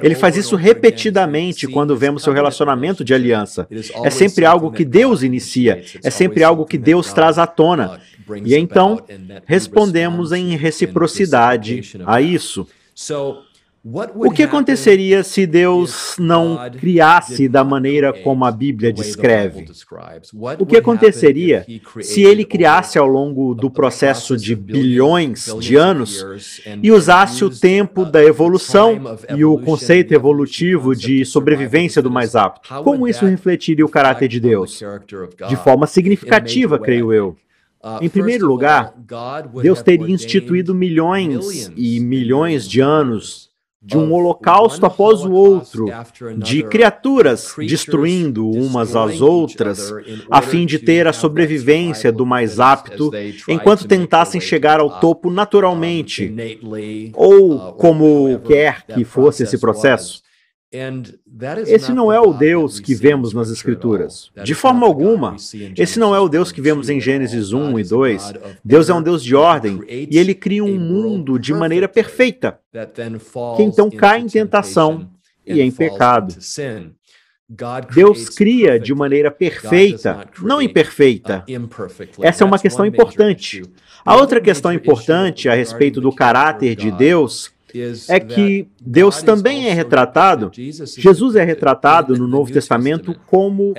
Ele 0.02 0.14
faz 0.14 0.36
isso 0.36 0.56
repetidamente 0.56 1.66
quando 1.66 1.96
vemos 1.96 2.22
seu 2.22 2.32
relacionamento 2.32 3.04
de 3.04 3.12
aliança. 3.12 3.66
É 4.02 4.08
sempre 4.08 4.46
algo 4.46 4.70
que 4.70 4.84
Deus 4.84 5.22
inicia, 5.22 5.82
é 6.02 6.08
sempre 6.08 6.42
algo 6.42 6.64
que 6.64 6.78
Deus 6.78 7.12
traz 7.12 7.36
à 7.36 7.46
tona. 7.46 8.00
E 8.44 8.54
então, 8.54 9.04
respondemos 9.44 10.32
em 10.32 10.56
reciprocidade 10.56 11.82
a 12.06 12.20
isso. 12.20 12.66
O 13.85 14.30
que 14.30 14.42
aconteceria 14.42 15.23
se 15.23 15.47
Deus 15.47 16.16
não 16.18 16.58
criasse 16.78 17.49
da 17.49 17.62
maneira 17.62 18.12
como 18.12 18.44
a 18.44 18.50
Bíblia 18.50 18.92
descreve? 18.92 19.66
O 20.58 20.66
que 20.66 20.76
aconteceria 20.76 21.64
se 22.02 22.23
ele 22.23 22.44
criasse 22.44 22.99
ao 22.99 23.06
longo 23.06 23.54
do 23.54 23.70
processo 23.70 24.37
de 24.37 24.56
bilhões 24.56 25.47
de 25.61 25.76
anos 25.76 26.25
e 26.82 26.90
usasse 26.90 27.44
o 27.44 27.50
tempo 27.50 28.04
da 28.04 28.23
evolução 28.23 29.00
e 29.37 29.44
o 29.44 29.58
conceito 29.58 30.12
evolutivo 30.12 30.94
de 30.94 31.25
sobrevivência 31.25 32.02
do 32.02 32.11
mais 32.11 32.35
apto? 32.35 32.68
Como 32.82 33.06
isso 33.06 33.26
refletiria 33.26 33.85
o 33.85 33.88
caráter 33.88 34.28
de 34.28 34.40
Deus? 34.40 34.82
De 35.49 35.56
forma 35.56 35.87
significativa, 35.87 36.78
creio 36.78 37.12
eu. 37.12 37.37
Em 38.00 38.08
primeiro 38.08 38.44
lugar, 38.44 38.92
Deus 39.62 39.80
teria 39.82 40.11
instituído 40.11 40.75
milhões 40.75 41.70
e 41.76 42.00
milhões 42.00 42.68
de 42.68 42.80
anos 42.80 43.48
de 43.88 43.97
um 43.97 44.12
holocausto 44.12 44.85
após 44.85 45.25
o 45.25 45.33
outro, 45.33 45.87
de 46.37 46.62
criaturas 46.62 47.54
destruindo 47.59 48.47
umas 48.47 48.95
às 48.95 49.23
outras, 49.23 49.90
a 50.30 50.42
fim 50.42 50.66
de 50.66 50.78
ter 50.78 51.07
a 51.07 51.12
sobrevivência 51.14 52.12
do 52.12 52.26
mais 52.26 52.61
apto, 52.61 53.11
enquanto 53.49 53.88
tentassem 53.88 54.42
chegar 54.42 54.78
ao 54.78 55.00
topo 55.00 55.30
naturalmente, 55.30 56.30
ou 57.14 57.73
como 57.73 58.38
quer 58.40 58.85
que 58.85 59.04
fosse 59.04 59.45
esse 59.45 59.57
processo. 59.57 60.27
Esse 61.66 61.92
não 61.92 62.12
é 62.12 62.20
o 62.20 62.32
Deus 62.34 62.78
que 62.78 62.94
vemos 62.94 63.32
nas 63.32 63.50
Escrituras. 63.50 64.30
De 64.44 64.54
forma 64.54 64.87
alguma. 64.87 65.37
Esse 65.76 65.98
não 65.98 66.14
é 66.14 66.20
o 66.20 66.28
Deus 66.28 66.52
que 66.52 66.60
vemos 66.60 66.90
em 66.90 67.00
Gênesis 67.00 67.52
1 67.52 67.78
e 67.78 67.84
2. 67.84 68.32
Deus 68.62 68.88
é 68.90 68.94
um 68.94 69.02
Deus 69.02 69.25
de 69.25 69.34
ordem 69.34 69.80
e 69.88 70.18
ele 70.18 70.34
cria 70.34 70.62
um 70.62 70.78
mundo 70.78 71.38
de 71.38 71.54
maneira 71.54 71.88
perfeita, 71.88 72.58
que 73.56 73.62
então 73.62 73.90
cai 73.90 74.20
em 74.20 74.26
tentação 74.26 75.08
e 75.46 75.60
em 75.62 75.70
pecado. 75.70 76.37
Deus 77.94 78.28
cria 78.28 78.78
de 78.78 78.94
maneira 78.94 79.30
perfeita, 79.30 80.26
não 80.42 80.60
imperfeita. 80.60 81.44
Essa 82.20 82.44
é 82.44 82.46
uma 82.46 82.58
questão 82.58 82.84
importante. 82.84 83.62
A 84.04 84.16
outra 84.16 84.38
questão 84.38 84.70
importante 84.70 85.48
a 85.48 85.54
respeito 85.54 85.98
do 85.98 86.12
caráter 86.12 86.76
de 86.76 86.90
Deus 86.90 87.50
é 88.08 88.20
que 88.20 88.68
Deus 88.80 89.22
também 89.22 89.68
é 89.68 89.72
retratado, 89.72 90.50
Jesus 90.52 91.37
é 91.37 91.44
retratado 91.44 92.16
no 92.16 92.26
Novo 92.26 92.52
Testamento 92.52 93.14
como 93.26 93.75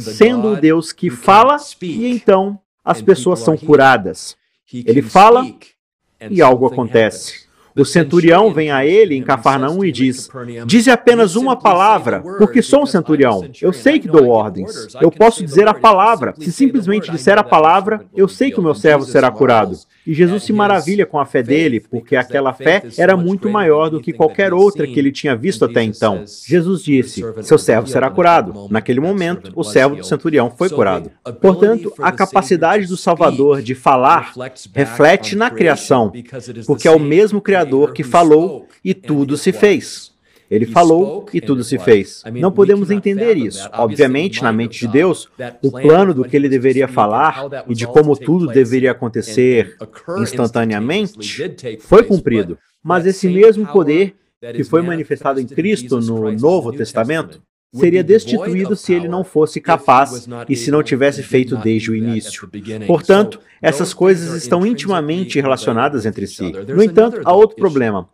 sendo 0.00 0.52
o 0.52 0.56
Deus 0.56 0.92
que 0.92 1.10
fala 1.10 1.56
e 1.80 2.06
então 2.06 2.58
as 2.84 3.00
pessoas 3.00 3.40
são 3.40 3.56
curadas. 3.56 4.36
Ele 4.72 5.02
fala 5.02 5.46
e 6.30 6.42
algo 6.42 6.66
acontece. 6.66 7.50
O 7.76 7.84
centurião 7.84 8.52
vem 8.52 8.70
a 8.70 8.84
ele 8.84 9.14
em 9.14 9.22
Cafarnaum 9.22 9.84
e 9.84 9.92
diz: 9.92 10.28
Dize 10.66 10.90
apenas 10.90 11.36
uma 11.36 11.56
palavra, 11.56 12.20
porque 12.38 12.62
sou 12.62 12.82
um 12.82 12.86
centurião. 12.86 13.48
Eu 13.60 13.72
sei 13.72 13.98
que 13.98 14.08
dou 14.08 14.28
ordens. 14.28 14.88
Eu 15.00 15.10
posso 15.10 15.44
dizer 15.44 15.68
a 15.68 15.74
palavra. 15.74 16.34
Se 16.38 16.52
simplesmente 16.52 17.10
disser 17.10 17.38
a 17.38 17.44
palavra, 17.44 18.04
eu 18.14 18.28
sei 18.28 18.50
que 18.50 18.60
o 18.60 18.62
meu 18.62 18.74
servo 18.74 19.04
será 19.04 19.30
curado. 19.30 19.78
E 20.06 20.14
Jesus 20.14 20.44
se 20.44 20.52
maravilha 20.52 21.06
com 21.06 21.18
a 21.18 21.26
fé 21.26 21.42
dele, 21.42 21.80
porque 21.80 22.16
aquela 22.16 22.52
fé 22.52 22.82
era 22.98 23.16
muito 23.16 23.48
maior 23.48 23.88
do 23.88 24.00
que 24.00 24.12
qualquer 24.12 24.52
outra 24.52 24.86
que 24.86 24.98
ele 24.98 25.12
tinha 25.12 25.36
visto 25.36 25.64
até 25.64 25.82
então. 25.82 26.24
Jesus 26.46 26.82
disse: 26.82 27.22
Seu 27.42 27.58
servo 27.58 27.86
será 27.86 28.10
curado. 28.10 28.66
Naquele 28.70 29.00
momento, 29.00 29.52
o 29.54 29.62
servo 29.62 29.96
do 29.96 30.04
centurião 30.04 30.50
foi 30.50 30.68
curado. 30.68 31.10
Portanto, 31.40 31.92
a 31.98 32.10
capacidade 32.10 32.86
do 32.86 32.96
Salvador 32.96 33.62
de 33.62 33.74
falar 33.74 34.32
reflete 34.74 35.36
na 35.36 35.50
criação, 35.50 36.12
porque 36.66 36.88
é 36.88 36.90
o 36.90 36.98
mesmo 36.98 37.40
Criador 37.40 37.60
Criador 37.60 37.92
que 37.92 38.02
falou 38.02 38.68
e 38.84 38.94
tudo 38.94 39.36
se 39.36 39.52
fez. 39.52 40.09
Ele 40.50 40.66
falou 40.66 41.26
e 41.32 41.40
tudo 41.40 41.62
se 41.62 41.78
fez. 41.78 42.24
Não 42.34 42.50
podemos 42.50 42.90
entender 42.90 43.36
isso. 43.36 43.68
Obviamente, 43.72 44.42
na 44.42 44.52
mente 44.52 44.80
de 44.80 44.88
Deus, 44.88 45.28
o 45.62 45.70
plano 45.70 46.12
do 46.12 46.24
que 46.24 46.36
ele 46.36 46.48
deveria 46.48 46.88
falar 46.88 47.46
e 47.68 47.74
de 47.74 47.86
como 47.86 48.16
tudo 48.16 48.48
deveria 48.48 48.90
acontecer 48.90 49.76
instantaneamente 50.18 51.54
foi 51.78 52.02
cumprido. 52.02 52.58
Mas 52.82 53.06
esse 53.06 53.28
mesmo 53.28 53.66
poder 53.68 54.16
que 54.54 54.64
foi 54.64 54.82
manifestado 54.82 55.38
em 55.40 55.46
Cristo 55.46 56.00
no 56.00 56.32
Novo 56.32 56.72
Testamento 56.72 57.40
seria 57.72 58.02
destituído 58.02 58.74
se 58.74 58.92
ele 58.92 59.06
não 59.06 59.22
fosse 59.22 59.60
capaz 59.60 60.28
e 60.48 60.56
se 60.56 60.72
não 60.72 60.82
tivesse 60.82 61.22
feito 61.22 61.56
desde 61.56 61.92
o 61.92 61.94
início. 61.94 62.50
Portanto, 62.86 63.38
essas 63.62 63.94
coisas 63.94 64.34
estão 64.34 64.66
intimamente 64.66 65.40
relacionadas 65.40 66.04
entre 66.04 66.26
si. 66.26 66.52
No 66.66 66.82
entanto, 66.82 67.20
há 67.24 67.32
outro 67.32 67.56
problema. 67.56 68.08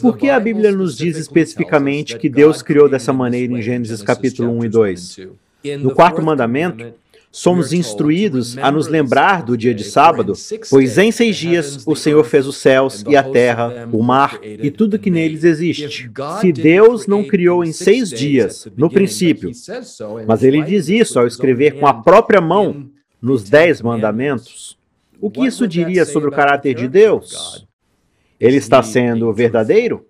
Por 0.00 0.16
que 0.16 0.30
a 0.30 0.40
Bíblia 0.40 0.72
nos 0.72 0.96
diz 0.96 1.16
especificamente 1.16 2.18
que 2.18 2.28
Deus 2.28 2.62
criou 2.62 2.88
dessa 2.88 3.12
maneira 3.12 3.52
em 3.52 3.60
Gênesis 3.60 4.02
capítulo 4.02 4.50
1 4.58 4.64
e 4.64 4.68
2? 4.68 5.18
No 5.80 5.94
quarto 5.94 6.22
mandamento, 6.22 6.94
somos 7.30 7.72
instruídos 7.72 8.56
a 8.58 8.70
nos 8.70 8.88
lembrar 8.88 9.42
do 9.42 9.56
dia 9.56 9.74
de 9.74 9.84
sábado, 9.84 10.32
pois 10.70 10.96
em 10.96 11.12
seis 11.12 11.36
dias 11.36 11.86
o 11.86 11.94
Senhor 11.94 12.24
fez 12.24 12.46
os 12.46 12.56
céus 12.56 13.04
e 13.06 13.16
a 13.16 13.22
terra, 13.22 13.88
o 13.92 14.02
mar 14.02 14.40
e 14.42 14.70
tudo 14.70 14.98
que 14.98 15.10
neles 15.10 15.44
existe. 15.44 16.10
Se 16.40 16.52
Deus 16.52 17.06
não 17.06 17.24
criou 17.24 17.64
em 17.64 17.72
seis 17.72 18.10
dias, 18.10 18.66
no 18.76 18.88
princípio, 18.88 19.50
mas 20.26 20.42
ele 20.42 20.62
diz 20.62 20.88
isso 20.88 21.18
ao 21.18 21.26
escrever 21.26 21.78
com 21.78 21.86
a 21.86 21.94
própria 21.94 22.40
mão 22.40 22.88
nos 23.20 23.42
dez 23.42 23.82
mandamentos, 23.82 24.78
o 25.20 25.30
que 25.30 25.44
isso 25.44 25.66
diria 25.66 26.04
sobre 26.04 26.28
o 26.28 26.32
caráter 26.32 26.74
de 26.74 26.88
Deus? 26.88 27.67
Ele 28.40 28.56
está 28.56 28.82
sendo 28.82 29.32
verdadeiro? 29.32 30.06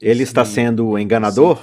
Ele 0.00 0.22
está 0.22 0.44
sendo 0.44 0.98
enganador? 0.98 1.58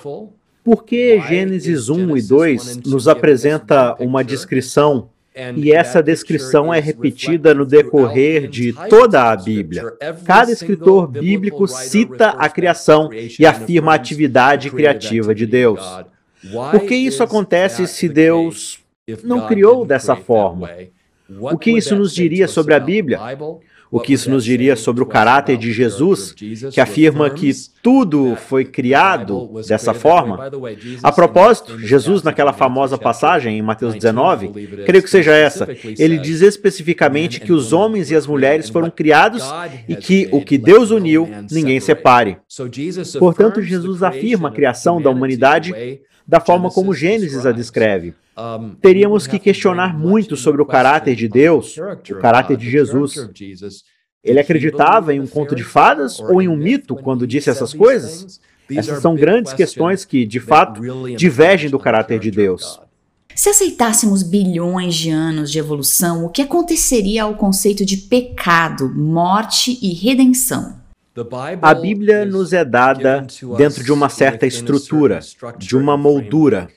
Por 0.63 0.83
que 0.83 1.21
Gênesis 1.21 1.89
1 1.89 2.17
e 2.17 2.21
2 2.21 2.77
nos 2.77 3.07
apresenta 3.07 3.95
uma 3.99 4.23
descrição 4.23 5.09
e 5.55 5.73
essa 5.73 6.01
descrição 6.01 6.73
é 6.73 6.79
repetida 6.79 7.53
no 7.53 7.65
decorrer 7.65 8.47
de 8.47 8.73
toda 8.89 9.29
a 9.29 9.35
Bíblia. 9.35 9.93
Cada 10.23 10.49
escritor 10.49 11.07
bíblico 11.07 11.67
cita 11.67 12.29
a 12.29 12.47
criação 12.47 13.09
e 13.13 13.45
afirma 13.45 13.91
a 13.91 13.95
atividade 13.95 14.71
criativa 14.71 15.35
de 15.35 15.45
Deus. 15.45 15.81
Por 16.71 16.85
que 16.85 16.95
isso 16.95 17.21
acontece 17.21 17.85
se 17.85 18.07
Deus 18.07 18.79
não 19.23 19.45
criou 19.45 19.85
dessa 19.85 20.15
forma? 20.15 20.69
O 21.29 21.57
que 21.57 21.71
isso 21.71 21.95
nos 21.97 22.15
diria 22.15 22.47
sobre 22.47 22.73
a 22.73 22.79
Bíblia? 22.79 23.19
O 23.95 24.01
que 24.01 24.11
isso 24.11 24.29
nos 24.29 24.43
diria 24.43 24.75
sobre 24.75 25.01
o 25.01 25.05
caráter 25.05 25.55
de 25.55 25.71
Jesus, 25.71 26.35
que 26.69 26.81
afirma 26.81 27.29
que 27.29 27.49
tudo 27.81 28.35
foi 28.35 28.65
criado 28.65 29.49
dessa 29.65 29.93
forma? 29.93 30.51
A 31.01 31.13
propósito, 31.13 31.79
Jesus, 31.79 32.21
naquela 32.21 32.51
famosa 32.51 32.97
passagem 32.97 33.57
em 33.57 33.61
Mateus 33.61 33.93
19, 33.93 34.49
creio 34.85 35.01
que 35.01 35.09
seja 35.09 35.31
essa, 35.31 35.65
ele 35.97 36.17
diz 36.17 36.41
especificamente 36.41 37.39
que 37.39 37.53
os 37.53 37.71
homens 37.71 38.11
e 38.11 38.15
as 38.17 38.27
mulheres 38.27 38.67
foram 38.67 38.89
criados 38.89 39.41
e 39.87 39.95
que 39.95 40.27
o 40.29 40.41
que 40.41 40.57
Deus 40.57 40.91
uniu, 40.91 41.29
ninguém 41.49 41.79
separe. 41.79 42.35
Portanto, 43.17 43.61
Jesus 43.61 44.03
afirma 44.03 44.49
a 44.49 44.51
criação 44.51 45.01
da 45.01 45.09
humanidade 45.09 45.73
da 46.27 46.39
forma 46.39 46.69
como 46.71 46.93
Gênesis 46.93 47.45
a 47.45 47.51
descreve. 47.51 48.13
Teríamos 48.81 49.27
que 49.27 49.39
questionar 49.39 49.97
muito 49.97 50.35
sobre 50.35 50.61
o 50.61 50.65
caráter 50.65 51.15
de 51.15 51.27
Deus, 51.27 51.75
o 52.09 52.15
caráter 52.19 52.57
de 52.57 52.69
Jesus. 52.69 53.29
Ele 54.23 54.39
acreditava 54.39 55.13
em 55.13 55.19
um 55.19 55.27
conto 55.27 55.55
de 55.55 55.63
fadas 55.63 56.19
ou 56.19 56.41
em 56.41 56.47
um 56.47 56.55
mito 56.55 56.95
quando 56.95 57.27
disse 57.27 57.49
essas 57.49 57.73
coisas? 57.73 58.39
Essas 58.69 59.01
são 59.01 59.15
grandes 59.15 59.53
questões 59.53 60.03
que, 60.03 60.25
de 60.25 60.39
fato, 60.39 60.81
divergem 61.15 61.69
do 61.69 61.77
caráter 61.77 62.19
de 62.19 62.31
Deus. 62.31 62.79
Se 63.35 63.49
aceitássemos 63.49 64.23
bilhões 64.23 64.95
de 64.95 65.11
anos 65.11 65.51
de 65.51 65.59
evolução, 65.59 66.25
o 66.25 66.29
que 66.29 66.41
aconteceria 66.41 67.23
ao 67.23 67.35
conceito 67.35 67.85
de 67.85 67.97
pecado, 67.97 68.89
morte 68.95 69.77
e 69.81 69.93
redenção? 69.93 70.84
A 71.61 71.73
Bíblia 71.73 72.25
nos 72.25 72.51
é 72.51 72.65
dada 72.65 73.25
dentro 73.57 73.83
de 73.83 73.91
uma 73.91 74.09
certa 74.09 74.45
estrutura, 74.45 75.19
de 75.57 75.77
uma 75.77 75.95
moldura. 75.95 76.67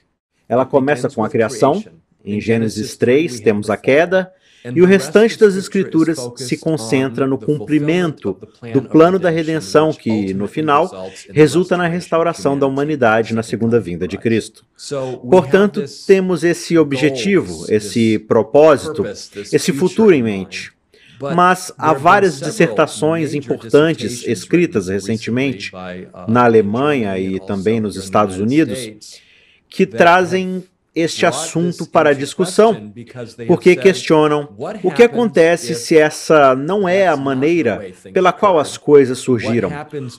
Ela 0.48 0.64
começa 0.64 1.08
com 1.10 1.24
a 1.24 1.28
criação. 1.28 1.82
Em 2.24 2.40
Gênesis 2.40 2.96
3, 2.96 3.40
temos 3.40 3.68
a 3.68 3.76
queda. 3.76 4.32
E 4.74 4.82
o 4.82 4.86
restante 4.86 5.38
das 5.38 5.56
Escrituras 5.56 6.18
se 6.36 6.56
concentra 6.56 7.26
no 7.26 7.38
cumprimento 7.38 8.38
do 8.72 8.82
plano 8.82 9.18
da 9.18 9.30
redenção 9.30 9.92
que, 9.92 10.32
no 10.34 10.46
final, 10.46 11.10
resulta 11.30 11.76
na 11.76 11.88
restauração 11.88 12.58
da 12.58 12.66
humanidade 12.66 13.34
na 13.34 13.42
segunda 13.42 13.80
vinda 13.80 14.06
de 14.06 14.18
Cristo. 14.18 14.64
Portanto, 15.28 15.84
temos 16.06 16.44
esse 16.44 16.78
objetivo, 16.78 17.64
esse 17.68 18.18
propósito, 18.20 19.04
esse 19.52 19.72
futuro 19.72 20.12
em 20.12 20.22
mente. 20.22 20.77
Mas 21.20 21.72
há 21.76 21.92
várias 21.92 22.40
dissertações 22.40 23.34
importantes 23.34 24.26
escritas 24.26 24.88
recentemente 24.88 25.72
uh, 25.74 26.30
na 26.30 26.44
Alemanha 26.44 27.18
e 27.18 27.40
também 27.40 27.80
nos 27.80 27.96
Estados 27.96 28.38
Unidos 28.38 29.20
que 29.68 29.84
trazem 29.84 30.64
este 30.94 31.24
assunto 31.24 31.86
para 31.86 32.10
a 32.10 32.12
discussão, 32.12 32.92
porque 33.46 33.76
questionam 33.76 34.48
o 34.82 34.90
que 34.90 35.04
acontece 35.04 35.74
se 35.74 35.96
essa 35.96 36.56
não 36.56 36.88
é 36.88 37.06
a 37.06 37.16
maneira 37.16 37.92
pela 38.12 38.32
qual 38.32 38.58
as 38.58 38.76
coisas 38.76 39.18
surgiram. 39.18 39.70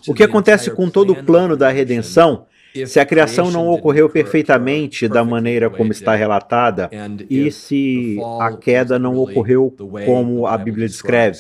O 0.08 0.14
que 0.14 0.24
acontece 0.24 0.72
com 0.72 0.90
todo 0.90 1.12
o 1.12 1.24
plano 1.24 1.58
da 1.58 1.70
redenção 1.70 2.46
se 2.86 3.00
a 3.00 3.06
criação 3.06 3.52
não 3.52 3.68
ocorreu 3.70 4.10
perfeitamente 4.10 5.08
da 5.08 5.24
maneira 5.24 5.70
como 5.70 5.92
está 5.92 6.16
relatada 6.16 6.90
e 7.30 7.52
se 7.52 8.18
a 8.40 8.54
queda 8.54 9.00
não 9.00 9.18
ocorreu 9.18 9.74
como 10.06 10.46
a 10.46 10.58
Bíblia 10.58 10.88
descreve. 10.88 11.40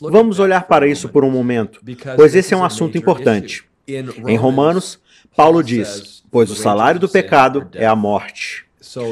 Vamos 0.00 0.38
olhar 0.38 0.66
para 0.66 0.86
isso 0.86 1.08
por 1.08 1.24
um 1.24 1.30
momento, 1.30 1.80
pois 2.16 2.34
esse 2.34 2.52
é 2.52 2.56
um 2.56 2.64
assunto 2.64 2.98
importante. 2.98 3.64
Em 3.88 4.36
Romanos, 4.36 5.00
Paulo 5.36 5.62
diz: 5.62 6.24
Pois 6.30 6.50
o 6.50 6.56
salário 6.56 6.98
do 6.98 7.08
pecado 7.08 7.68
é 7.74 7.86
a 7.86 7.94
morte. 7.94 8.65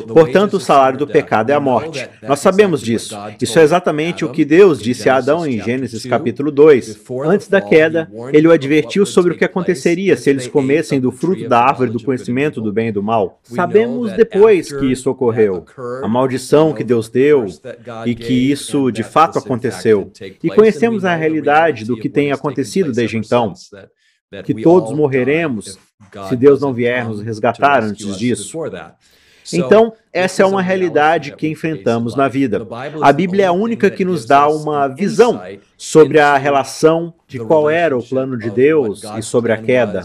Portanto, 0.08 0.54
o 0.54 0.60
salário 0.60 0.98
do 0.98 1.06
pecado 1.06 1.50
é 1.50 1.54
a 1.54 1.60
morte. 1.60 2.08
Nós 2.22 2.40
sabemos 2.40 2.80
disso. 2.80 3.16
Isso 3.40 3.58
é 3.58 3.62
exatamente 3.62 4.24
o 4.24 4.30
que 4.30 4.44
Deus 4.44 4.80
disse 4.80 5.08
a 5.08 5.16
Adão 5.16 5.46
em 5.46 5.62
Gênesis 5.62 6.04
capítulo 6.06 6.50
2. 6.50 7.00
Antes 7.24 7.48
da 7.48 7.60
queda, 7.60 8.10
ele 8.32 8.48
o 8.48 8.52
advertiu 8.52 9.04
sobre 9.04 9.32
o 9.32 9.36
que 9.36 9.44
aconteceria 9.44 10.16
se 10.16 10.30
eles 10.30 10.46
comessem 10.46 11.00
do 11.00 11.10
fruto 11.10 11.48
da 11.48 11.60
árvore 11.60 11.90
do 11.90 12.02
conhecimento 12.02 12.60
do 12.60 12.72
bem 12.72 12.88
e 12.88 12.92
do 12.92 13.02
mal. 13.02 13.40
Sabemos 13.42 14.12
depois 14.12 14.72
que 14.72 14.86
isso 14.86 15.10
ocorreu, 15.10 15.64
a 16.02 16.08
maldição 16.08 16.72
que 16.72 16.84
Deus 16.84 17.08
deu 17.08 17.46
e 18.06 18.14
que 18.14 18.50
isso 18.50 18.90
de 18.90 19.02
fato 19.02 19.38
aconteceu. 19.38 20.10
E 20.42 20.50
conhecemos 20.50 21.04
a 21.04 21.14
realidade 21.14 21.84
do 21.84 21.96
que 21.96 22.08
tem 22.08 22.32
acontecido 22.32 22.92
desde 22.92 23.16
então 23.16 23.54
que 24.42 24.54
todos 24.54 24.92
morreremos 24.92 25.78
se 26.28 26.36
Deus 26.36 26.60
não 26.60 26.72
vier 26.72 27.06
nos 27.06 27.20
resgatar 27.20 27.82
antes 27.82 28.16
disso. 28.16 28.58
Então, 29.52 29.92
essa 30.12 30.42
é 30.42 30.46
uma 30.46 30.62
realidade 30.62 31.34
que 31.36 31.48
enfrentamos 31.48 32.14
na 32.14 32.28
vida. 32.28 32.66
A 33.00 33.12
Bíblia 33.12 33.44
é 33.44 33.48
a 33.48 33.52
única 33.52 33.90
que 33.90 34.04
nos 34.04 34.24
dá 34.24 34.48
uma 34.48 34.88
visão 34.88 35.40
sobre 35.76 36.20
a 36.20 36.36
relação 36.36 37.12
de 37.26 37.38
qual 37.38 37.68
era 37.68 37.96
o 37.96 38.02
plano 38.02 38.38
de 38.38 38.50
Deus 38.50 39.02
e 39.18 39.22
sobre 39.22 39.52
a 39.52 39.58
queda. 39.58 40.04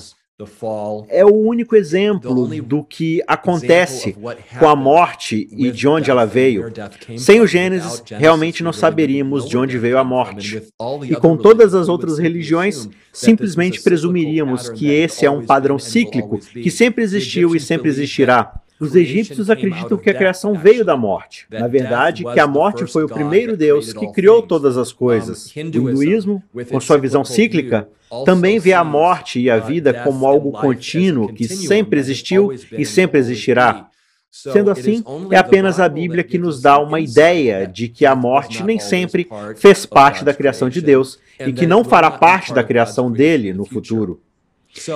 É 1.10 1.26
o 1.26 1.36
único 1.36 1.76
exemplo 1.76 2.48
do 2.62 2.82
que 2.82 3.22
acontece 3.28 4.16
com 4.58 4.68
a 4.68 4.76
morte 4.76 5.50
e 5.52 5.70
de 5.70 5.86
onde 5.86 6.10
ela 6.10 6.24
veio. 6.24 6.72
Sem 7.18 7.42
o 7.42 7.48
Gênesis, 7.48 8.02
realmente 8.08 8.64
não 8.64 8.72
saberíamos 8.72 9.50
de 9.50 9.58
onde 9.58 9.78
veio 9.78 9.98
a 9.98 10.04
morte. 10.04 10.64
E 11.10 11.16
com 11.18 11.36
todas 11.36 11.76
as 11.76 11.90
outras 11.90 12.18
religiões, 12.18 12.88
simplesmente 13.12 13.82
presumiríamos 13.82 14.70
que 14.70 14.90
esse 14.90 15.26
é 15.26 15.30
um 15.30 15.46
padrão 15.46 15.78
cíclico 15.78 16.40
que 16.40 16.72
sempre 16.72 17.04
existiu 17.04 17.54
e 17.54 17.60
sempre 17.60 17.90
existirá. 17.90 18.62
Os 18.80 18.96
egípcios 18.96 19.50
acreditam 19.50 19.98
que 19.98 20.10
a 20.10 20.14
criação 20.14 20.54
veio 20.54 20.86
da 20.86 20.96
morte. 20.96 21.46
Na 21.50 21.68
verdade, 21.68 22.24
que 22.24 22.40
a 22.40 22.48
morte 22.48 22.86
foi 22.86 23.04
o 23.04 23.10
primeiro 23.10 23.58
Deus 23.58 23.92
que 23.92 24.12
criou 24.12 24.42
todas 24.42 24.78
as 24.78 24.94
coisas. 24.94 25.54
O 25.54 25.60
hinduísmo, 25.60 26.42
com 26.70 26.80
sua 26.80 26.98
visão 26.98 27.26
cíclica, 27.26 27.90
também 28.26 28.58
vê 28.58 28.74
a 28.74 28.84
morte 28.84 29.40
e 29.40 29.50
a 29.50 29.60
vida 29.60 29.94
como 29.94 30.26
algo 30.26 30.52
contínuo 30.52 31.34
que 31.34 31.48
sempre 31.48 32.00
existiu 32.00 32.54
e 32.72 32.86
sempre 32.86 33.20
existirá. 33.20 33.90
Sendo 34.32 34.70
assim, 34.70 35.04
é 35.32 35.38
apenas 35.38 35.80
a 35.80 35.90
Bíblia 35.90 36.24
que 36.24 36.38
nos 36.38 36.62
dá 36.62 36.80
uma 36.80 37.00
ideia 37.00 37.68
de 37.68 37.90
que 37.90 38.06
a 38.06 38.16
morte 38.16 38.64
nem 38.64 38.80
sempre 38.80 39.28
fez 39.58 39.86
parte 39.88 40.24
da 40.24 40.34
criação 40.34 40.70
de 40.70 40.82
Deus 40.82 41.20
e 41.40 41.52
que 41.52 41.66
não 41.66 41.84
fará 41.84 42.12
parte 42.12 42.54
da 42.54 42.64
criação 42.64 43.12
dele 43.12 43.52
no 43.54 43.66
futuro. 43.66 44.22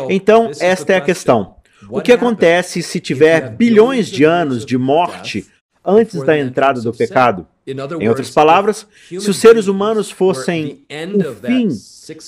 Então, 0.08 0.52
esta 0.60 0.94
é 0.94 0.98
a 0.98 1.02
questão. 1.02 1.56
O 1.90 2.02
que 2.02 2.12
acontece 2.12 2.82
se 2.82 3.00
tiver 3.00 3.52
bilhões 3.52 4.08
de 4.08 4.24
anos 4.24 4.66
de 4.66 4.78
morte 4.78 5.46
antes 5.86 6.24
da 6.24 6.38
entrada 6.38 6.82
do 6.82 6.94
pecado? 6.94 7.48
Em 7.66 8.10
outras 8.10 8.30
palavras, 8.30 8.86
se 9.08 9.30
os 9.30 9.38
seres 9.38 9.68
humanos 9.68 10.12
fossem 10.12 10.86
o 11.16 11.34
fim 11.36 11.70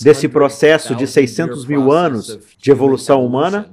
desse 0.01 0.27
processo 0.29 0.95
de 0.95 1.05
600 1.05 1.65
mil 1.65 1.91
anos 1.91 2.39
de 2.57 2.71
evolução 2.71 3.25
humana, 3.25 3.69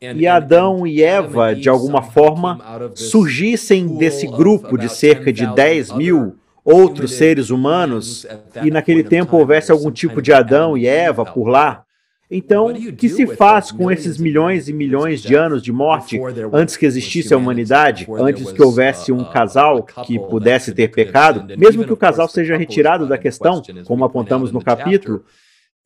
e 0.00 0.26
Adão 0.26 0.86
e 0.86 1.02
Eva, 1.02 1.54
de 1.54 1.68
alguma 1.68 2.02
forma, 2.02 2.58
surgissem 2.94 3.98
desse 3.98 4.26
grupo 4.26 4.78
de 4.78 4.88
cerca 4.88 5.32
de 5.32 5.46
10 5.54 5.92
mil 5.92 6.36
outros 6.64 7.12
seres 7.12 7.50
humanos, 7.50 8.26
e 8.64 8.70
naquele 8.70 9.04
tempo 9.04 9.36
houvesse 9.36 9.70
algum 9.70 9.90
tipo 9.90 10.20
de 10.20 10.32
Adão 10.32 10.76
e 10.76 10.86
Eva 10.86 11.24
por 11.24 11.48
lá, 11.48 11.84
então, 12.30 12.66
o 12.66 12.92
que 12.92 13.08
se 13.08 13.26
faz 13.26 13.72
com 13.72 13.90
esses 13.90 14.16
milhões 14.16 14.68
e 14.68 14.72
milhões 14.72 15.20
de 15.20 15.34
anos 15.34 15.62
de 15.62 15.72
morte 15.72 16.20
antes 16.52 16.76
que 16.76 16.86
existisse 16.86 17.34
a 17.34 17.36
humanidade, 17.36 18.06
antes 18.18 18.52
que 18.52 18.62
houvesse 18.62 19.10
um 19.10 19.24
casal 19.24 19.82
que 19.82 20.16
pudesse 20.16 20.72
ter 20.72 20.88
pecado, 20.88 21.44
mesmo 21.58 21.84
que 21.84 21.92
o 21.92 21.96
casal 21.96 22.28
seja 22.28 22.56
retirado 22.56 23.08
da 23.08 23.18
questão, 23.18 23.60
como 23.84 24.04
apontamos 24.04 24.52
no 24.52 24.62
capítulo? 24.62 25.24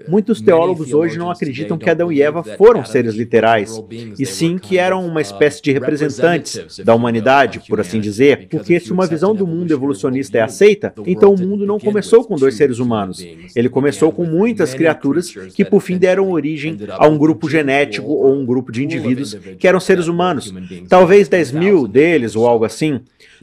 Muitos 0.09 0.41
teólogos 0.41 0.93
hoje 0.93 1.17
não 1.17 1.31
acreditam 1.31 1.79
que 1.79 1.89
Adão 1.89 2.11
e 2.11 2.21
Eva 2.21 2.43
foram 2.43 2.85
seres 2.85 3.15
literais, 3.15 3.81
e 4.19 4.27
sim 4.27 4.59
que 4.59 4.77
eram 4.77 5.07
uma 5.07 5.21
espécie 5.21 5.63
de 5.63 5.71
representantes 5.71 6.81
da 6.81 6.93
humanidade, 6.97 7.61
por 7.69 7.79
assim 7.79 8.01
dizer, 8.01 8.49
porque 8.49 8.81
se 8.81 8.93
uma 8.93 9.07
visão 9.07 9.37
do 9.37 9.47
mundo 9.47 9.73
evolucionista 9.73 10.39
é 10.39 10.41
aceita, 10.41 10.93
então 11.07 11.33
o 11.33 11.41
mundo 11.41 11.65
não 11.65 11.79
começou 11.79 12.25
com 12.25 12.35
dois 12.35 12.57
seres 12.57 12.81
humanos. 12.81 13.25
Ele 13.55 13.69
começou 13.69 14.11
com 14.11 14.25
muitas 14.25 14.75
criaturas 14.75 15.31
que 15.31 15.65
por 15.65 15.81
fim 15.81 15.97
deram 15.97 16.29
origem 16.29 16.77
a 16.91 17.07
um 17.07 17.17
grupo 17.17 17.49
genético 17.49 18.11
ou 18.11 18.35
um 18.35 18.45
grupo 18.45 18.73
de 18.73 18.83
indivíduos 18.83 19.35
que 19.61 19.69
eram 19.69 19.79
seres 19.79 20.09
humanos. 20.09 20.53
Talvez 20.89 21.29
10 21.29 21.53
mil 21.53 21.87
deles 21.87 22.35
ou 22.35 22.49
algo 22.49 22.65
assim. 22.65 23.01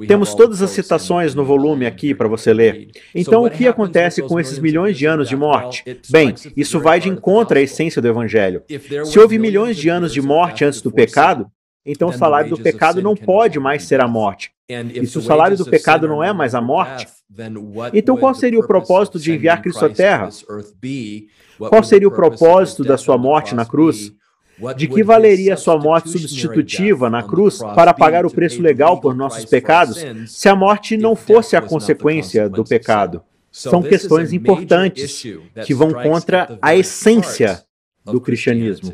Temos 0.08 0.34
todas 0.34 0.62
as 0.62 0.70
citações 0.72 1.36
no 1.36 1.44
volume 1.44 1.86
aqui 1.86 2.14
para 2.14 2.28
você 2.28 2.54
ler. 2.54 2.90
Então, 3.14 3.44
o 3.46 3.50
que 3.50 3.68
acontece 3.68 4.22
com 4.22 4.40
esses 4.40 4.60
milhões 4.60 4.98
de 4.98 5.06
anos 5.06 5.28
de 5.28 5.36
morte? 5.36 5.84
Bem, 6.10 6.34
isso 6.56 6.80
vai 6.80 7.00
de 7.00 7.10
encontro 7.10 7.58
à 7.58 7.62
essência 7.62 8.02
do 8.02 8.08
Evangelho. 8.08 8.64
Se 9.06 9.20
houve 9.20 9.38
milhões 9.38 9.78
de 9.78 9.90
anos 9.90 10.14
de 10.14 10.22
morte 10.22 10.64
antes 10.66 10.82
do 10.82 10.92
pecado, 10.92 11.48
então 11.86 12.10
o 12.10 12.14
salário 12.14 12.50
do 12.50 12.58
pecado 12.58 13.02
não 13.02 13.16
pode 13.16 13.60
mais 13.60 13.84
ser 13.84 14.02
a 14.02 14.08
morte. 14.08 14.52
E 14.70 15.06
se 15.06 15.18
o 15.18 15.22
salário 15.22 15.58
do 15.58 15.66
pecado 15.66 16.08
não 16.08 16.24
é 16.24 16.32
mais 16.32 16.56
a 16.56 16.62
morte, 16.62 17.08
então 17.94 18.16
qual 18.18 18.34
seria 18.34 18.60
o 18.60 18.68
propósito 18.68 19.20
de 19.20 19.34
enviar 19.34 19.62
Cristo 19.62 19.86
à 19.86 19.90
Terra? 19.90 20.30
Qual 21.58 21.84
seria 21.84 22.08
o 22.08 22.12
propósito 22.12 22.84
da 22.84 22.98
sua 22.98 23.18
morte 23.18 23.54
na 23.56 23.66
cruz? 23.66 24.14
De 24.76 24.88
que 24.88 25.04
valeria 25.04 25.56
a 25.56 25.58
sua 25.58 25.78
morte 25.78 26.10
substitutiva 26.10 27.10
na 27.10 27.24
cruz 27.24 27.60
para 27.76 27.94
pagar 27.94 28.26
o 28.26 28.32
preço 28.32 28.62
legal 28.62 29.00
por 29.00 29.16
nossos 29.16 29.46
pecados, 29.46 30.04
se 30.28 30.48
a 30.48 30.56
morte 30.56 30.98
não 30.98 31.16
fosse 31.16 31.56
a 31.56 31.62
consequência 31.62 32.50
do 32.50 32.64
pecado? 32.64 33.24
São 33.52 33.82
questões 33.82 34.32
importantes 34.32 35.24
que 35.66 35.74
vão 35.74 35.92
contra 35.92 36.58
a 36.62 36.76
essência 36.76 37.64
do 38.06 38.22
cristianismo. 38.22 38.94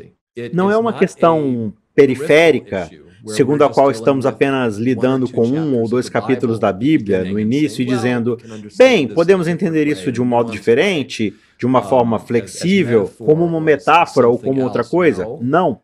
Não 0.52 0.70
é 0.70 0.76
uma 0.76 0.92
questão 0.92 1.72
periférica, 1.94 2.90
segundo 3.26 3.62
a 3.62 3.68
qual 3.68 3.90
estamos 3.90 4.26
apenas 4.26 4.76
lidando 4.76 5.30
com 5.30 5.46
um 5.46 5.78
ou 5.78 5.88
dois 5.88 6.08
capítulos 6.08 6.58
da 6.58 6.72
Bíblia 6.72 7.24
no 7.24 7.38
início 7.38 7.82
e 7.82 7.84
dizendo, 7.84 8.38
bem, 8.76 9.08
podemos 9.08 9.48
entender 9.48 9.86
isso 9.86 10.10
de 10.12 10.22
um 10.22 10.24
modo 10.24 10.50
diferente, 10.50 11.34
de 11.58 11.66
uma 11.66 11.82
forma 11.82 12.18
flexível, 12.18 13.10
como 13.18 13.44
uma 13.44 13.60
metáfora 13.60 14.28
ou 14.28 14.38
como 14.38 14.62
outra 14.62 14.84
coisa. 14.84 15.26
Não. 15.40 15.80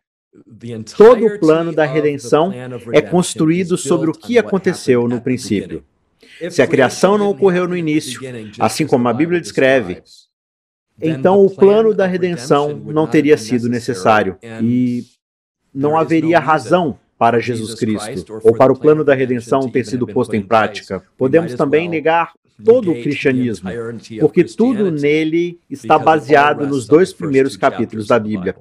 Todo 0.97 1.27
o 1.27 1.38
plano 1.38 1.73
da 1.73 1.85
redenção 1.85 2.53
é 2.92 3.01
construído 3.01 3.77
sobre 3.77 4.11
o 4.11 4.12
que 4.12 4.38
aconteceu 4.38 5.07
no 5.09 5.20
princípio. 5.20 5.85
Se 6.51 6.61
a 6.61 6.66
criação 6.66 7.16
não 7.16 7.31
ocorreu 7.31 7.68
no 7.68 7.77
início, 7.77 8.20
assim 8.59 8.87
como 8.87 9.09
a 9.09 9.12
Bíblia 9.12 9.40
descreve, 9.40 10.03
então 11.01 11.44
o 11.44 11.51
plano 11.51 11.94
da 11.94 12.07
redenção 12.07 12.75
não 12.75 13.07
teria 13.07 13.37
sido 13.37 13.68
necessário 13.68 14.37
e 14.62 15.05
não 15.73 15.97
haveria 15.97 16.38
razão 16.38 16.99
para 17.25 17.41
Jesus 17.41 17.75
Cristo 17.75 18.39
ou 18.45 18.55
para 18.55 18.71
o 18.71 18.79
plano 18.79 19.03
da 19.03 19.15
redenção 19.15 19.67
ter 19.71 19.87
sido 19.87 20.07
posto 20.07 20.37
em 20.37 20.43
prática. 20.43 21.03
Podemos 21.17 21.55
também 21.55 21.89
negar 21.89 22.35
todo 22.63 22.91
o 22.91 23.03
cristianismo, 23.03 23.71
porque 24.21 24.45
tudo 24.45 24.93
nele 24.93 25.59
está 25.71 25.99
baseado 25.99 26.67
nos 26.67 26.87
dois 26.87 27.15
primeiros 27.15 27.57
capítulos 27.57 28.09
da 28.09 28.19
Bíblia. 28.19 28.55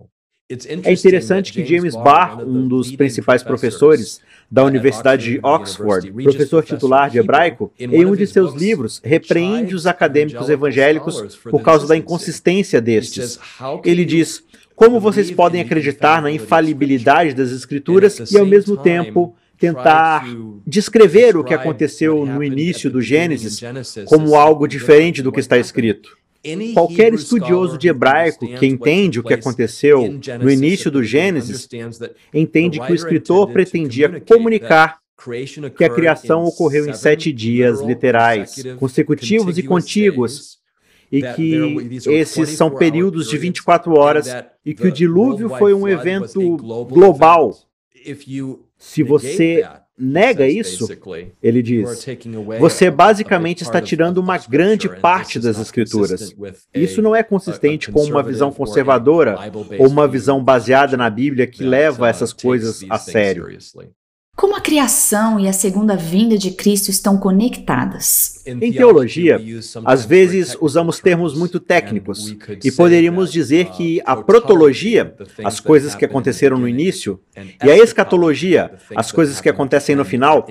É 0.86 0.94
interessante 0.94 1.52
que 1.52 1.66
James 1.66 1.94
Barr, 1.94 2.40
um 2.40 2.66
dos 2.66 2.96
principais 2.96 3.44
professores 3.44 4.22
da 4.50 4.64
Universidade 4.64 5.26
de 5.26 5.40
Oxford, 5.44 6.10
professor 6.24 6.64
titular 6.64 7.10
de 7.10 7.18
hebraico, 7.18 7.70
em 7.78 8.06
um 8.06 8.16
de 8.16 8.26
seus 8.26 8.54
livros 8.54 9.02
repreende 9.04 9.76
os 9.76 9.86
acadêmicos 9.86 10.50
evangélicos 10.50 11.36
por 11.50 11.62
causa 11.62 11.86
da 11.86 11.98
inconsistência 11.98 12.80
destes. 12.80 13.40
Ele 13.84 14.06
diz: 14.06 14.42
como 14.76 15.00
vocês 15.00 15.32
podem 15.32 15.62
acreditar 15.62 16.22
na 16.22 16.32
infalibilidade 16.32 17.34
das 17.34 17.52
Escrituras 17.52 18.32
e, 18.32 18.38
ao 18.38 18.46
mesmo 18.46 18.78
tempo, 18.78 19.36
tentar 19.58 20.26
descrever 20.66 21.38
o 21.38 21.44
que 21.44 21.54
aconteceu 21.54 22.26
no 22.26 22.44
início 22.44 22.90
do 22.90 23.02
Gênesis 23.02 23.62
como 24.06 24.36
algo 24.36 24.68
diferente 24.68 25.22
do 25.22 25.32
que 25.32 25.40
está 25.40 25.58
escrito? 25.58 26.18
Qualquer 26.74 27.14
estudioso 27.14 27.78
de 27.78 27.88
hebraico 27.88 28.46
que 28.58 28.66
entende 28.66 29.20
o 29.20 29.24
que 29.24 29.34
aconteceu 29.34 30.20
no 30.42 30.52
início 30.52 30.92
do 30.92 31.02
Gênesis 31.02 31.70
entende 32.34 32.82
que 32.82 32.92
o 32.92 32.96
escritor 32.96 33.52
pretendia 33.52 34.20
comunicar 34.22 34.98
que 35.78 35.86
a 35.86 35.90
criação 35.90 36.44
ocorreu 36.44 36.86
em 36.86 36.94
sete 36.94 37.32
dias 37.32 37.80
literais, 37.80 38.62
consecutivos 38.78 39.58
e 39.58 39.64
contíguos, 39.64 40.58
e 41.14 41.22
que 41.36 42.10
esses 42.10 42.50
são 42.50 42.72
períodos 42.72 43.30
de 43.30 43.38
24 43.38 43.94
horas 43.94 44.28
e 44.66 44.74
que 44.74 44.88
o 44.88 44.92
dilúvio 44.92 45.48
foi 45.48 45.72
um 45.72 45.88
evento 45.88 46.58
global. 46.88 47.56
Se 48.80 49.04
você 49.04 49.64
nega 49.96 50.48
isso, 50.48 50.88
ele 51.42 51.62
diz, 51.62 52.04
você 52.60 52.90
basicamente 52.90 53.62
está 53.62 53.80
tirando 53.80 54.18
uma 54.18 54.40
grande 54.40 54.90
parte 54.90 55.40
das 55.40 55.60
Escrituras. 55.60 56.36
Isso 56.74 57.00
não 57.00 57.16
é 57.16 57.22
consistente 57.22 57.92
com 57.92 58.04
uma 58.04 58.24
visão 58.24 58.52
conservadora 58.52 59.38
ou 59.78 59.88
uma 59.88 60.08
visão 60.08 60.44
baseada 60.44 60.98
na 60.98 61.12
Bíblia 61.12 61.46
que 61.46 61.64
leva 61.64 62.10
essas 62.10 62.34
coisas 62.34 62.84
a 62.90 62.98
sério. 62.98 63.48
Como 64.36 64.56
a 64.56 64.62
criação 64.62 65.40
e 65.40 65.48
a 65.48 65.54
segunda 65.54 65.96
vinda 65.96 66.38
de 66.40 66.50
Cristo 66.50 66.90
estão 66.90 67.18
conectadas? 67.18 68.42
Em 68.46 68.74
teologia, 68.74 69.40
às 69.86 70.06
vezes 70.06 70.58
usamos 70.60 71.00
termos 71.00 71.36
muito 71.36 71.60
técnicos 71.60 72.36
e 72.64 72.72
poderíamos 72.72 73.32
dizer 73.32 73.70
que 73.70 74.02
a 74.04 74.16
protologia, 74.16 75.16
as 75.46 75.60
coisas 75.60 75.94
que 75.94 76.04
aconteceram 76.04 76.58
no 76.58 76.68
início, 76.68 77.20
e 77.64 77.70
a 77.70 77.78
escatologia, 77.78 78.74
as 78.96 79.12
coisas 79.12 79.40
que 79.40 79.50
acontecem 79.50 79.96
no 79.96 80.04
final, 80.04 80.48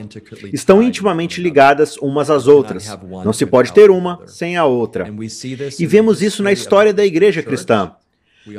estão 0.53 0.81
intimamente 0.81 1.43
ligadas 1.43 1.97
umas 1.97 2.31
às 2.31 2.47
outras. 2.47 2.89
Não 3.25 3.33
se 3.33 3.45
pode 3.45 3.73
ter 3.73 3.91
uma 3.91 4.21
sem 4.27 4.57
a 4.57 4.65
outra. 4.65 5.13
E 5.79 5.87
vemos 5.87 6.23
isso 6.23 6.41
na 6.41 6.53
história 6.53 6.95
da 6.95 7.05
igreja 7.05 7.43
cristã. 7.43 7.93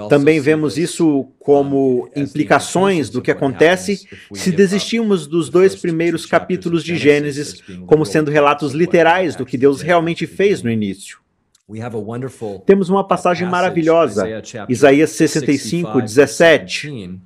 Também 0.10 0.39
vemos 0.39 0.78
isso 0.78 1.28
como 1.39 2.10
implicações 2.15 3.10
do 3.10 3.22
que 3.22 3.32
acontece 3.32 4.08
se 4.34 4.52
desistirmos 4.52 5.28
dos 5.28 5.50
dois 5.50 5.76
primeiros 5.76 6.26
capítulos 6.26 6.84
de 6.84 6.96
Gênesis 6.96 7.62
como 7.86 8.06
sendo 8.06 8.32
relatos 8.32 8.72
literais 8.74 9.36
do 9.36 9.46
que 9.46 9.58
Deus 9.58 9.82
realmente 9.82 10.26
fez 10.26 10.62
no 10.62 10.72
início. 10.72 11.17
Temos 12.65 12.89
uma 12.89 13.06
passagem 13.08 13.48
maravilhosa, 13.48 14.26
Isaías 14.69 15.12
65, 15.12 16.02
17, 16.02 17.19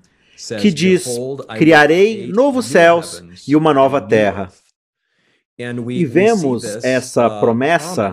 que 0.59 0.71
diz: 0.71 1.07
Criarei 1.57 2.27
novos 2.27 2.65
céus 2.65 3.23
e 3.47 3.55
uma 3.55 3.73
nova 3.73 3.99
terra. 3.99 4.49
E 5.89 6.05
vemos 6.05 6.63
essa 6.83 7.39
promessa 7.39 8.11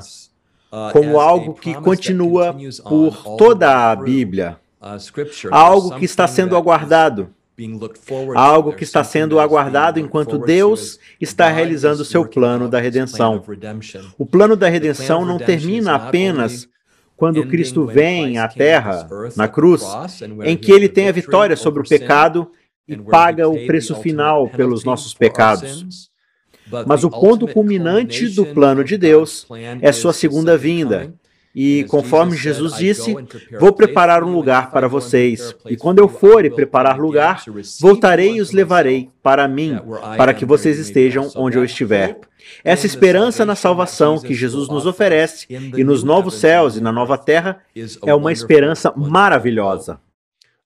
como 0.92 1.20
algo 1.20 1.54
que 1.54 1.74
continua 1.74 2.54
por 2.82 3.36
toda 3.36 3.90
a 3.90 3.96
Bíblia, 3.96 4.58
algo 5.50 5.96
que 5.96 6.04
está 6.04 6.26
sendo 6.26 6.56
aguardado, 6.56 7.30
algo 8.34 8.72
que 8.72 8.82
está 8.84 9.04
sendo 9.04 9.38
aguardado 9.38 10.00
enquanto 10.00 10.38
Deus 10.38 10.98
está 11.20 11.48
realizando 11.48 12.04
seu 12.04 12.26
plano 12.26 12.68
da 12.68 12.80
redenção. 12.80 13.42
O 14.18 14.26
plano 14.26 14.56
da 14.56 14.68
redenção 14.68 15.24
não 15.24 15.38
termina 15.38 15.94
apenas 15.94 16.68
quando 17.16 17.46
Cristo 17.46 17.86
vem 17.86 18.38
à 18.38 18.48
terra, 18.48 19.08
na 19.36 19.46
cruz, 19.46 19.84
em 20.42 20.56
que 20.56 20.72
ele 20.72 20.88
tem 20.88 21.08
a 21.08 21.12
vitória 21.12 21.56
sobre 21.56 21.80
o 21.80 21.88
pecado 21.88 22.50
e 22.88 22.96
paga 22.96 23.48
o 23.48 23.66
preço 23.66 23.94
final 23.96 24.48
pelos 24.48 24.84
nossos 24.84 25.14
pecados. 25.14 26.10
Mas 26.86 27.04
o 27.04 27.10
ponto 27.10 27.46
culminante 27.46 28.28
do 28.28 28.46
plano 28.46 28.84
de 28.84 28.96
Deus 28.96 29.46
é 29.80 29.92
sua 29.92 30.12
segunda 30.12 30.56
vinda. 30.56 31.14
E 31.54 31.84
conforme 31.84 32.36
Jesus 32.36 32.74
disse, 32.76 33.14
vou 33.60 33.72
preparar 33.72 34.24
um 34.24 34.34
lugar 34.34 34.72
para 34.72 34.88
vocês. 34.88 35.54
E 35.66 35.76
quando 35.76 36.00
eu 36.00 36.08
for 36.08 36.44
e 36.44 36.50
preparar 36.50 36.98
lugar, 36.98 37.44
voltarei 37.80 38.36
e 38.36 38.40
os 38.40 38.50
levarei 38.50 39.10
para 39.22 39.46
mim, 39.46 39.78
para 40.16 40.34
que 40.34 40.44
vocês 40.44 40.78
estejam 40.78 41.30
onde 41.36 41.56
eu 41.56 41.64
estiver. 41.64 42.18
Essa 42.64 42.86
esperança 42.86 43.44
na 43.44 43.54
salvação 43.54 44.18
que 44.18 44.34
Jesus 44.34 44.68
nos 44.68 44.84
oferece 44.84 45.46
e 45.48 45.84
nos 45.84 46.02
novos 46.02 46.34
céus 46.34 46.76
e 46.76 46.80
na 46.80 46.90
nova 46.90 47.16
terra 47.16 47.60
é 48.04 48.14
uma 48.14 48.32
esperança 48.32 48.92
maravilhosa. 48.96 50.00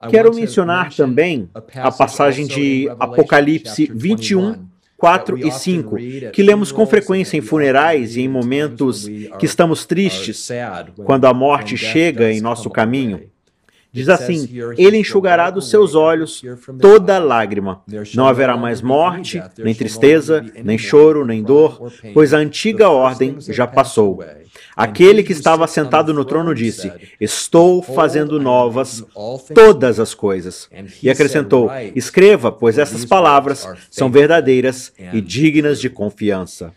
Quero 0.08 0.34
mencionar 0.34 0.94
também 0.94 1.50
a 1.74 1.90
passagem 1.90 2.46
de 2.46 2.88
Apocalipse 2.98 3.90
21, 3.92 4.66
4 4.98 5.38
e 5.38 5.50
5, 5.52 5.96
que 6.32 6.42
lemos 6.42 6.72
com 6.72 6.84
frequência 6.84 7.36
em 7.36 7.40
funerais 7.40 8.16
e 8.16 8.22
em 8.22 8.28
momentos 8.28 9.08
que 9.38 9.46
estamos 9.46 9.86
tristes, 9.86 10.48
quando 11.04 11.26
a 11.26 11.32
morte 11.32 11.76
chega 11.76 12.32
em 12.32 12.40
nosso 12.40 12.68
caminho. 12.68 13.30
Diz 13.92 14.08
assim: 14.08 14.48
Ele 14.76 14.98
enxugará 14.98 15.50
dos 15.50 15.70
seus 15.70 15.94
olhos 15.94 16.42
toda 16.80 17.18
lágrima. 17.18 17.82
Não 18.14 18.26
haverá 18.26 18.56
mais 18.56 18.82
morte, 18.82 19.42
nem 19.58 19.74
tristeza, 19.74 20.44
nem 20.62 20.76
choro, 20.76 21.24
nem 21.24 21.42
dor, 21.42 21.90
pois 22.12 22.34
a 22.34 22.38
antiga 22.38 22.90
ordem 22.90 23.36
já 23.40 23.66
passou. 23.66 24.22
Aquele 24.76 25.22
que 25.22 25.32
estava 25.32 25.66
sentado 25.66 26.12
no 26.12 26.24
trono 26.24 26.54
disse: 26.54 26.92
Estou 27.20 27.82
fazendo 27.82 28.38
novas 28.38 29.04
todas 29.54 29.98
as 29.98 30.14
coisas. 30.14 30.68
E 31.02 31.10
acrescentou: 31.10 31.70
Escreva, 31.96 32.52
pois 32.52 32.78
essas 32.78 33.04
palavras 33.04 33.66
são 33.90 34.10
verdadeiras 34.10 34.92
e 35.12 35.20
dignas 35.20 35.80
de 35.80 35.88
confiança. 35.88 36.72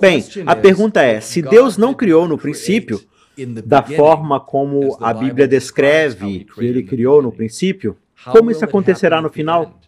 Bem, 0.00 0.24
a 0.46 0.54
pergunta 0.54 1.02
é: 1.02 1.20
se 1.20 1.40
Deus 1.40 1.78
não 1.78 1.94
criou 1.94 2.28
no 2.28 2.36
princípio, 2.36 3.00
da 3.64 3.82
forma 3.82 4.38
como 4.40 4.96
a 5.00 5.12
Bíblia 5.12 5.48
descreve 5.48 6.44
que 6.44 6.64
ele 6.64 6.82
criou 6.82 7.22
no 7.22 7.32
princípio, 7.32 7.96
como 8.24 8.50
isso 8.50 8.64
acontecerá 8.64 9.20
no 9.20 9.30
final? 9.30 9.78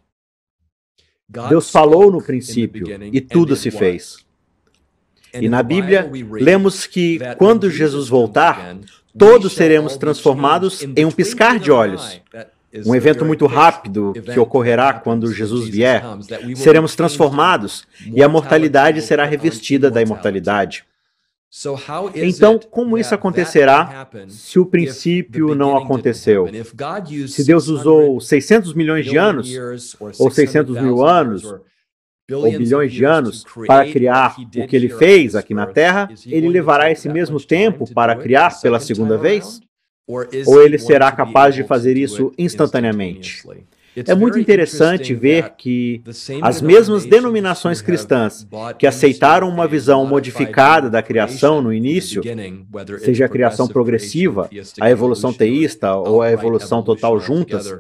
Deus 1.49 1.71
falou 1.71 2.11
no 2.11 2.23
princípio 2.23 2.87
e 3.13 3.21
tudo 3.21 3.57
se 3.57 3.71
fez. 3.71 4.25
E 5.33 5.49
na 5.49 5.63
Bíblia, 5.63 6.09
lemos 6.33 6.87
que 6.87 7.19
quando 7.39 7.71
Jesus 7.71 8.09
voltar, 8.09 8.77
todos 9.17 9.53
seremos 9.53 9.97
transformados 9.97 10.83
em 10.83 11.05
um 11.05 11.11
piscar 11.11 11.59
de 11.59 11.71
olhos. 11.71 12.21
Um 12.85 12.95
evento 12.95 13.25
muito 13.25 13.47
rápido 13.47 14.13
que 14.13 14.39
ocorrerá 14.39 14.93
quando 14.95 15.33
Jesus 15.33 15.69
vier. 15.69 16.03
Seremos 16.57 16.97
transformados 16.97 17.87
e 18.07 18.23
a 18.23 18.29
mortalidade 18.29 19.01
será 19.03 19.25
revestida 19.25 19.91
da 19.91 20.03
imortalidade. 20.03 20.85
Então, 22.15 22.59
como 22.59 22.99
isso 22.99 23.15
acontecerá 23.15 24.09
se 24.29 24.59
o 24.59 24.67
princípio 24.67 25.55
não 25.55 25.77
aconteceu? 25.77 26.49
Se 27.29 27.45
Deus 27.45 27.69
usou 27.69 28.21
600 28.21 28.75
milhões 28.75 29.07
de 29.07 29.17
anos, 29.17 29.49
ou 30.19 30.31
600 30.31 30.75
mil 30.81 31.05
anos, 31.07 31.45
ou 32.33 32.51
bilhões 32.59 32.93
de 32.93 33.05
anos 33.05 33.45
para 33.67 33.89
criar 33.91 34.35
o 34.39 34.67
que 34.67 34.75
ele 34.75 34.89
fez 34.89 35.37
aqui 35.37 35.55
na 35.55 35.67
Terra, 35.67 36.09
ele 36.27 36.49
levará 36.49 36.91
esse 36.91 37.09
mesmo 37.09 37.39
tempo 37.41 37.93
para 37.95 38.17
criar 38.17 38.61
pela 38.61 38.81
segunda 38.81 39.17
vez? 39.17 39.61
Ou 40.47 40.61
ele 40.63 40.79
será 40.79 41.13
capaz 41.13 41.55
de 41.55 41.63
fazer 41.65 41.97
isso 41.97 42.33
instantaneamente? 42.37 43.43
É 43.97 44.15
muito 44.15 44.39
interessante 44.39 45.15
ver 45.15 45.51
que 45.57 46.03
as 46.43 46.61
mesmas 46.61 47.05
denominações 47.05 47.81
cristãs 47.81 48.47
que 48.79 48.87
aceitaram 48.87 49.49
uma 49.49 49.69
visão 49.69 50.05
modificada 50.07 50.91
da 50.91 51.03
criação 51.03 51.63
no 51.63 51.73
início, 51.73 52.23
seja 53.01 53.27
a 53.27 53.29
criação 53.29 53.69
progressiva, 53.69 54.51
a 54.81 54.91
evolução 54.91 55.33
teísta 55.33 55.95
ou 55.97 56.23
a 56.23 56.31
evolução 56.31 56.83
total 56.83 57.21
juntas, 57.21 57.73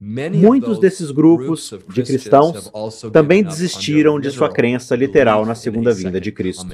Muitos 0.00 0.78
desses 0.78 1.10
grupos 1.10 1.74
de 1.88 2.04
cristãos 2.04 2.70
também 3.12 3.42
desistiram 3.42 4.20
de 4.20 4.30
sua 4.30 4.48
crença 4.48 4.94
literal 4.94 5.44
na 5.44 5.56
segunda 5.56 5.92
vinda 5.92 6.20
de 6.20 6.30
Cristo. 6.30 6.68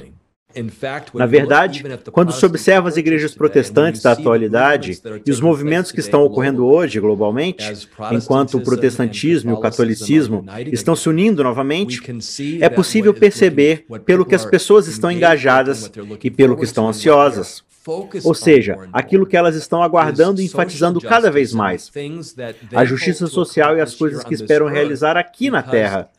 Na 1.13 1.25
verdade, 1.25 1.83
quando 2.11 2.31
se 2.31 2.45
observa 2.45 2.87
as 2.87 2.97
igrejas 2.97 3.33
protestantes 3.33 4.01
da 4.01 4.11
atualidade 4.11 5.01
e 5.25 5.31
os 5.31 5.39
movimentos 5.41 5.91
que 5.91 5.99
estão 5.99 6.23
ocorrendo 6.23 6.65
hoje 6.65 6.99
globalmente, 6.99 7.65
enquanto 8.11 8.57
o 8.57 8.61
protestantismo 8.61 9.51
e 9.51 9.53
o 9.53 9.59
catolicismo 9.59 10.45
estão 10.71 10.95
se 10.95 11.09
unindo 11.09 11.43
novamente, 11.43 12.01
é 12.61 12.69
possível 12.69 13.13
perceber 13.13 13.85
pelo 14.05 14.25
que 14.25 14.35
as 14.35 14.45
pessoas 14.45 14.87
estão 14.87 15.11
engajadas 15.11 15.91
e 16.23 16.31
pelo 16.31 16.55
que 16.57 16.63
estão 16.65 16.87
ansiosas. 16.87 17.63
Ou 18.23 18.33
seja, 18.33 18.77
aquilo 18.91 19.25
que 19.25 19.37
elas 19.37 19.55
estão 19.55 19.83
aguardando 19.83 20.41
e 20.41 20.45
enfatizando 20.45 20.99
cada 20.99 21.29
vez 21.29 21.53
mais. 21.53 21.91
A 22.73 22.83
justiça 22.83 23.27
social 23.27 23.77
e 23.77 23.81
as 23.81 23.93
coisas 23.93 24.23
que 24.23 24.33
esperam 24.33 24.67
realizar 24.67 25.17
aqui 25.17 25.49
na 25.49 25.61
Terra, 25.61 26.09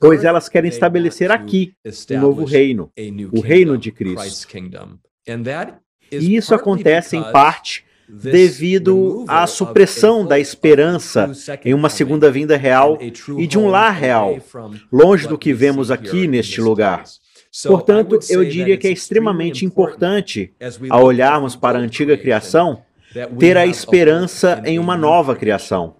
pois 0.00 0.24
elas 0.24 0.48
querem 0.48 0.68
estabelecer 0.68 1.30
aqui 1.30 1.74
um 2.10 2.20
novo 2.20 2.44
reino, 2.44 2.90
o 3.32 3.40
reino 3.40 3.78
de 3.78 3.92
Cristo. 3.92 4.48
E 6.10 6.36
isso 6.36 6.54
acontece 6.54 7.16
em 7.16 7.22
parte 7.32 7.84
devido 8.08 9.24
à 9.26 9.46
supressão 9.46 10.24
da 10.24 10.38
esperança 10.38 11.32
em 11.64 11.74
uma 11.74 11.88
segunda 11.88 12.30
vinda 12.30 12.56
real 12.56 12.98
e 13.00 13.46
de 13.46 13.58
um 13.58 13.68
lar 13.68 13.92
real, 13.92 14.38
longe 14.92 15.26
do 15.26 15.38
que 15.38 15.52
vemos 15.52 15.90
aqui 15.90 16.26
neste 16.26 16.60
lugar. 16.60 17.04
Portanto, 17.64 18.18
eu 18.28 18.44
diria 18.44 18.76
que 18.76 18.86
é 18.86 18.90
extremamente 18.90 19.64
importante, 19.64 20.52
ao 20.90 21.04
olharmos 21.04 21.56
para 21.56 21.78
a 21.78 21.80
antiga 21.80 22.16
criação, 22.16 22.82
ter 23.38 23.56
a 23.56 23.64
esperança 23.64 24.60
em 24.64 24.78
uma 24.78 24.96
nova 24.96 25.34
criação. 25.34 25.94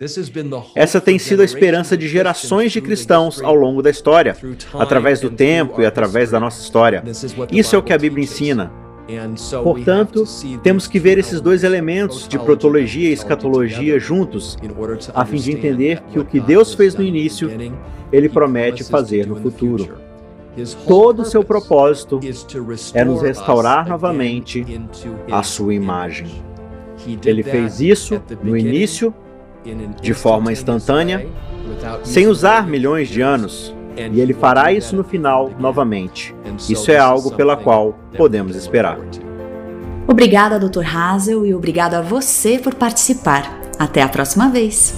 Essa 0.74 1.00
tem 1.00 1.18
sido 1.18 1.40
a 1.40 1.44
esperança 1.44 1.96
de 1.96 2.08
gerações 2.08 2.72
de 2.72 2.80
cristãos 2.80 3.40
ao 3.40 3.54
longo 3.54 3.82
da 3.82 3.90
história, 3.90 4.36
através 4.74 5.20
do 5.20 5.30
tempo 5.30 5.80
e 5.80 5.86
através 5.86 6.30
da 6.30 6.38
nossa 6.38 6.60
história. 6.60 7.02
Isso 7.50 7.74
é 7.74 7.78
o 7.78 7.82
que 7.82 7.92
a 7.92 7.98
Bíblia 7.98 8.24
ensina. 8.24 8.70
Portanto, 9.62 10.24
temos 10.62 10.88
que 10.88 10.98
ver 10.98 11.16
esses 11.16 11.40
dois 11.40 11.62
elementos 11.62 12.26
de 12.26 12.38
protologia 12.38 13.08
e 13.08 13.12
escatologia 13.12 13.98
juntos, 13.98 14.58
a 15.14 15.24
fim 15.24 15.36
de 15.36 15.52
entender 15.52 16.02
que 16.12 16.18
o 16.18 16.24
que 16.24 16.40
Deus 16.40 16.74
fez 16.74 16.94
no 16.94 17.02
início, 17.02 17.50
Ele 18.12 18.28
promete 18.28 18.84
fazer 18.84 19.26
no 19.26 19.36
futuro. 19.36 20.05
Todo 20.86 21.22
o 21.22 21.24
seu 21.24 21.44
propósito 21.44 22.20
é 22.94 23.04
nos 23.04 23.22
restaurar 23.22 23.88
novamente 23.88 24.64
à 25.30 25.42
sua 25.42 25.74
imagem. 25.74 26.42
Ele 27.24 27.42
fez 27.42 27.80
isso 27.80 28.20
no 28.42 28.56
início, 28.56 29.14
de 30.00 30.14
forma 30.14 30.52
instantânea, 30.52 31.26
sem 32.02 32.26
usar 32.26 32.66
milhões 32.66 33.08
de 33.08 33.20
anos. 33.20 33.74
E 33.96 34.20
ele 34.20 34.34
fará 34.34 34.72
isso 34.72 34.94
no 34.94 35.02
final 35.02 35.50
novamente. 35.58 36.34
Isso 36.68 36.90
é 36.90 36.98
algo 36.98 37.34
pela 37.34 37.56
qual 37.56 37.94
podemos 38.16 38.54
esperar. 38.54 38.98
Obrigada, 40.08 40.58
Dr. 40.58 40.84
Hazel, 40.84 41.44
e 41.46 41.54
obrigado 41.54 41.94
a 41.94 42.00
você 42.00 42.58
por 42.58 42.74
participar. 42.74 43.60
Até 43.78 44.02
a 44.02 44.08
próxima 44.08 44.48
vez! 44.48 44.94